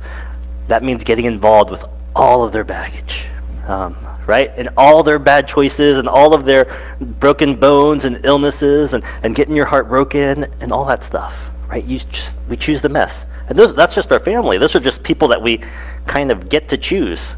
that 0.67 0.83
means 0.83 1.03
getting 1.03 1.25
involved 1.25 1.71
with 1.71 1.83
all 2.15 2.43
of 2.43 2.51
their 2.51 2.63
baggage. 2.63 3.25
Um, 3.67 3.95
right? 4.27 4.51
And 4.57 4.69
all 4.77 5.03
their 5.03 5.19
bad 5.19 5.47
choices 5.47 5.97
and 5.97 6.07
all 6.07 6.33
of 6.33 6.45
their 6.45 6.97
broken 6.99 7.55
bones 7.55 8.05
and 8.05 8.23
illnesses 8.25 8.93
and, 8.93 9.03
and 9.23 9.35
getting 9.35 9.55
your 9.55 9.65
heart 9.65 9.87
broken 9.87 10.45
and 10.59 10.71
all 10.71 10.85
that 10.85 11.03
stuff, 11.03 11.33
right? 11.67 11.83
You 11.83 11.99
just, 11.99 12.35
we 12.47 12.57
choose 12.57 12.81
the 12.81 12.89
mess. 12.89 13.25
And 13.47 13.57
those, 13.57 13.75
that's 13.75 13.93
just 13.93 14.11
our 14.11 14.19
family. 14.19 14.57
Those 14.57 14.75
are 14.75 14.79
just 14.79 15.03
people 15.03 15.27
that 15.29 15.41
we 15.41 15.61
kind 16.07 16.31
of 16.31 16.49
get 16.49 16.69
to 16.69 16.77
choose. 16.77 17.35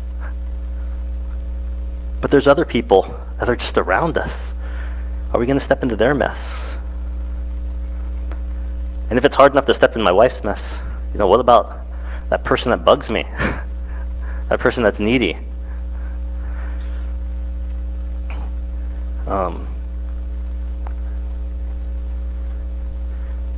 But 2.21 2.31
there's 2.31 2.47
other 2.47 2.65
people 2.65 3.13
that 3.39 3.49
are 3.49 3.55
just 3.55 3.77
around 3.77 4.17
us. 4.17 4.53
Are 5.33 5.39
we 5.39 5.45
going 5.45 5.59
to 5.59 5.63
step 5.63 5.83
into 5.83 5.95
their 5.95 6.13
mess? 6.13 6.75
And 9.09 9.17
if 9.17 9.25
it's 9.25 9.35
hard 9.35 9.51
enough 9.51 9.65
to 9.65 9.73
step 9.73 9.95
in 9.95 10.01
my 10.01 10.11
wife's 10.11 10.43
mess, 10.43 10.79
you 11.13 11.19
know, 11.19 11.27
what 11.27 11.39
about 11.39 11.79
that 12.29 12.43
person 12.43 12.71
that 12.71 12.83
bugs 12.83 13.09
me? 13.09 13.23
that 14.49 14.59
person 14.59 14.83
that's 14.83 14.99
needy? 14.99 15.37
Um, 19.27 19.67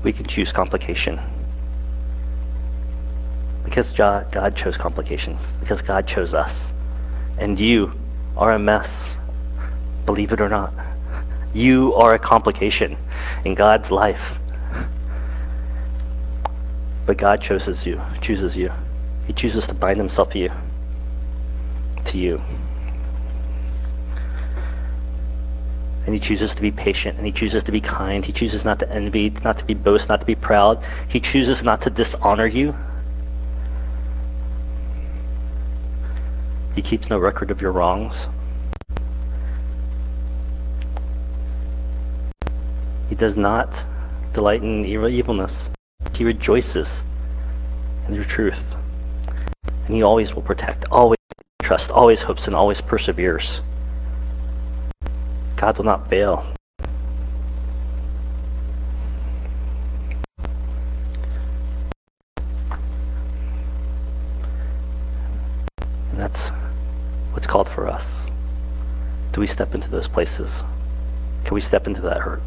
we 0.04 0.12
can 0.12 0.26
choose 0.26 0.52
complication. 0.52 1.20
Because 3.64 3.94
God 3.94 4.56
chose 4.56 4.78
complications. 4.78 5.42
Because 5.60 5.82
God 5.82 6.08
chose 6.08 6.34
us. 6.34 6.74
And 7.38 7.60
you 7.60 7.94
are 8.36 8.54
a 8.54 8.60
mess. 8.60 9.12
Believe 10.06 10.32
it 10.32 10.42
or 10.42 10.50
not. 10.50 10.74
You 11.54 11.94
are 11.96 12.16
a 12.16 12.20
complication 12.20 12.98
in 13.46 13.54
God's 13.56 13.92
life. 13.92 14.40
But 17.06 17.18
God 17.18 17.42
chooses 17.42 17.86
you, 17.86 18.02
chooses 18.22 18.56
you. 18.56 18.72
He 19.28 19.34
chooses 19.34 19.68
to 19.68 19.74
bind 19.74 19.98
himself 19.98 20.30
to 20.32 20.40
you. 20.40 20.52
To 22.06 22.18
you. 22.18 22.42
And 26.10 26.16
he 26.16 26.20
chooses 26.20 26.56
to 26.56 26.62
be 26.64 26.72
patient, 26.72 27.20
and 27.20 27.26
he 27.28 27.32
chooses 27.32 27.64
to 27.66 27.72
be 27.72 27.80
kind. 27.80 28.26
He 28.26 28.34
chooses 28.34 28.66
not 28.66 28.80
to 28.80 28.92
envy, 28.92 29.30
not 29.44 29.60
to 29.60 29.64
be 29.64 29.76
boast, 29.76 30.10
not 30.10 30.22
to 30.22 30.26
be 30.26 30.34
proud. 30.34 30.84
He 31.08 31.20
chooses 31.20 31.64
not 31.64 31.84
to 31.84 31.92
dishonor 31.92 32.48
you. 32.48 32.76
He 36.74 36.82
keeps 36.82 37.12
no 37.12 37.20
record 37.20 37.52
of 37.52 37.62
your 37.62 37.72
wrongs. 37.72 38.28
He 43.08 43.14
does 43.14 43.36
not 43.36 43.86
delight 44.34 44.64
in 44.64 44.84
evilness. 44.86 45.70
He 46.16 46.24
rejoices 46.24 47.04
in 48.08 48.16
your 48.16 48.26
truth. 48.26 48.64
And 49.86 49.96
he 49.96 50.02
always 50.02 50.34
will 50.34 50.42
protect, 50.42 50.86
always 50.92 51.20
trust, 51.62 51.92
always 51.92 52.24
hopes, 52.24 52.48
and 52.48 52.56
always 52.56 52.82
perseveres. 52.82 53.62
God 55.60 55.78
will 55.78 55.84
not 55.84 56.10
fail. 56.10 56.46
And 56.80 56.88
that's 66.16 66.48
what's 67.34 67.46
called 67.46 67.68
for 67.68 67.90
us? 67.90 68.28
Do 69.34 69.42
we 69.42 69.48
step 69.48 69.76
into 69.76 69.90
those 69.90 70.08
places? 70.08 70.64
Can 71.44 71.54
we 71.54 71.60
step 71.60 71.88
into 71.88 72.00
that 72.04 72.20
hurt? 72.20 72.42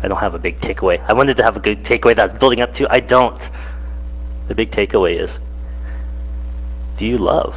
I 0.00 0.06
don't 0.06 0.18
have 0.18 0.36
a 0.36 0.38
big 0.38 0.60
takeaway. 0.60 1.04
I 1.08 1.12
wanted 1.12 1.36
to 1.38 1.42
have 1.42 1.56
a 1.56 1.60
good 1.60 1.82
takeaway 1.82 2.14
that's 2.14 2.34
building 2.34 2.60
up 2.60 2.72
to. 2.74 2.86
I 2.88 3.00
don't. 3.00 3.50
The 4.46 4.54
big 4.54 4.70
takeaway 4.70 5.18
is 5.18 5.40
do 6.98 7.04
you 7.04 7.18
love? 7.18 7.56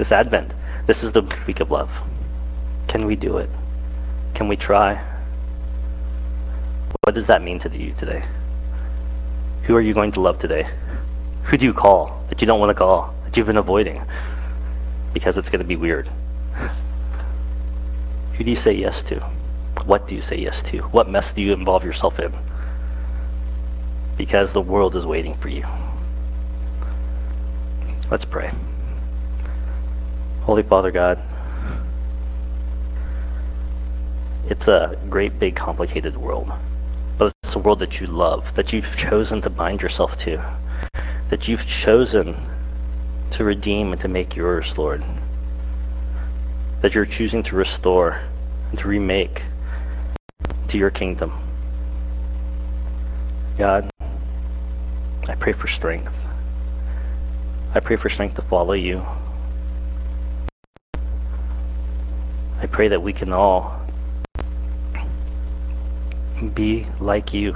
This 0.00 0.12
Advent, 0.12 0.54
this 0.86 1.04
is 1.04 1.12
the 1.12 1.20
week 1.46 1.60
of 1.60 1.70
love. 1.70 1.90
Can 2.88 3.04
we 3.04 3.16
do 3.16 3.36
it? 3.36 3.50
Can 4.32 4.48
we 4.48 4.56
try? 4.56 4.94
What 7.02 7.14
does 7.14 7.26
that 7.26 7.42
mean 7.42 7.58
to 7.58 7.68
you 7.68 7.92
today? 7.98 8.24
Who 9.64 9.76
are 9.76 9.80
you 9.82 9.92
going 9.92 10.10
to 10.12 10.22
love 10.22 10.38
today? 10.38 10.66
Who 11.42 11.58
do 11.58 11.66
you 11.66 11.74
call 11.74 12.24
that 12.30 12.40
you 12.40 12.46
don't 12.46 12.58
want 12.58 12.70
to 12.70 12.74
call, 12.74 13.14
that 13.24 13.36
you've 13.36 13.46
been 13.46 13.58
avoiding? 13.58 14.02
Because 15.12 15.36
it's 15.36 15.50
going 15.50 15.60
to 15.60 15.68
be 15.68 15.76
weird. 15.76 16.08
Who 18.36 18.44
do 18.44 18.48
you 18.48 18.56
say 18.56 18.72
yes 18.72 19.02
to? 19.02 19.20
What 19.84 20.08
do 20.08 20.14
you 20.14 20.22
say 20.22 20.38
yes 20.38 20.62
to? 20.62 20.78
What 20.78 21.10
mess 21.10 21.30
do 21.34 21.42
you 21.42 21.52
involve 21.52 21.84
yourself 21.84 22.18
in? 22.18 22.32
Because 24.16 24.54
the 24.54 24.62
world 24.62 24.96
is 24.96 25.04
waiting 25.04 25.34
for 25.34 25.50
you. 25.50 25.66
Let's 28.10 28.24
pray. 28.24 28.50
Holy 30.42 30.62
Father 30.62 30.90
God, 30.90 31.18
it's 34.48 34.66
a 34.66 34.98
great, 35.08 35.38
big, 35.38 35.54
complicated 35.54 36.16
world. 36.16 36.50
But 37.18 37.32
it's 37.42 37.54
a 37.54 37.58
world 37.58 37.78
that 37.80 38.00
you 38.00 38.06
love, 38.06 38.54
that 38.54 38.72
you've 38.72 38.96
chosen 38.96 39.42
to 39.42 39.50
bind 39.50 39.82
yourself 39.82 40.18
to, 40.20 40.42
that 41.28 41.46
you've 41.46 41.66
chosen 41.66 42.36
to 43.32 43.44
redeem 43.44 43.92
and 43.92 44.00
to 44.00 44.08
make 44.08 44.34
yours, 44.34 44.76
Lord. 44.76 45.04
That 46.80 46.94
you're 46.94 47.06
choosing 47.06 47.42
to 47.44 47.56
restore 47.56 48.20
and 48.70 48.78
to 48.78 48.88
remake 48.88 49.42
to 50.68 50.78
your 50.78 50.90
kingdom. 50.90 51.32
God, 53.58 53.90
I 55.28 55.34
pray 55.34 55.52
for 55.52 55.68
strength. 55.68 56.14
I 57.74 57.80
pray 57.80 57.96
for 57.96 58.08
strength 58.08 58.36
to 58.36 58.42
follow 58.42 58.72
you. 58.72 59.04
Pray 62.70 62.88
that 62.88 63.02
we 63.02 63.12
can 63.12 63.32
all 63.32 63.80
be 66.54 66.86
like 67.00 67.34
you, 67.34 67.54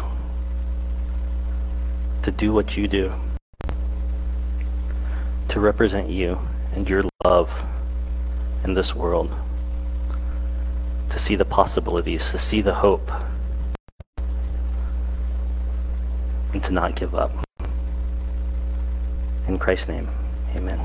to 2.22 2.31
do 2.31 2.53
what 2.53 2.77
you 2.77 2.88
do, 2.88 3.12
to 5.48 5.61
represent 5.61 6.09
you 6.09 6.38
and 6.74 6.88
your 6.88 7.05
love 7.24 7.50
in 8.64 8.74
this 8.74 8.94
world, 8.94 9.33
to 11.11 11.18
see 11.18 11.37
the 11.37 11.44
possibilities, 11.44 12.31
to 12.31 12.38
see 12.38 12.61
the 12.61 12.74
hope, 12.74 13.11
and 16.53 16.62
to 16.64 16.72
not 16.72 16.94
give 16.94 17.14
up. 17.14 17.31
In 19.46 19.59
Christ's 19.59 19.88
name, 19.88 20.09
amen. 20.55 20.81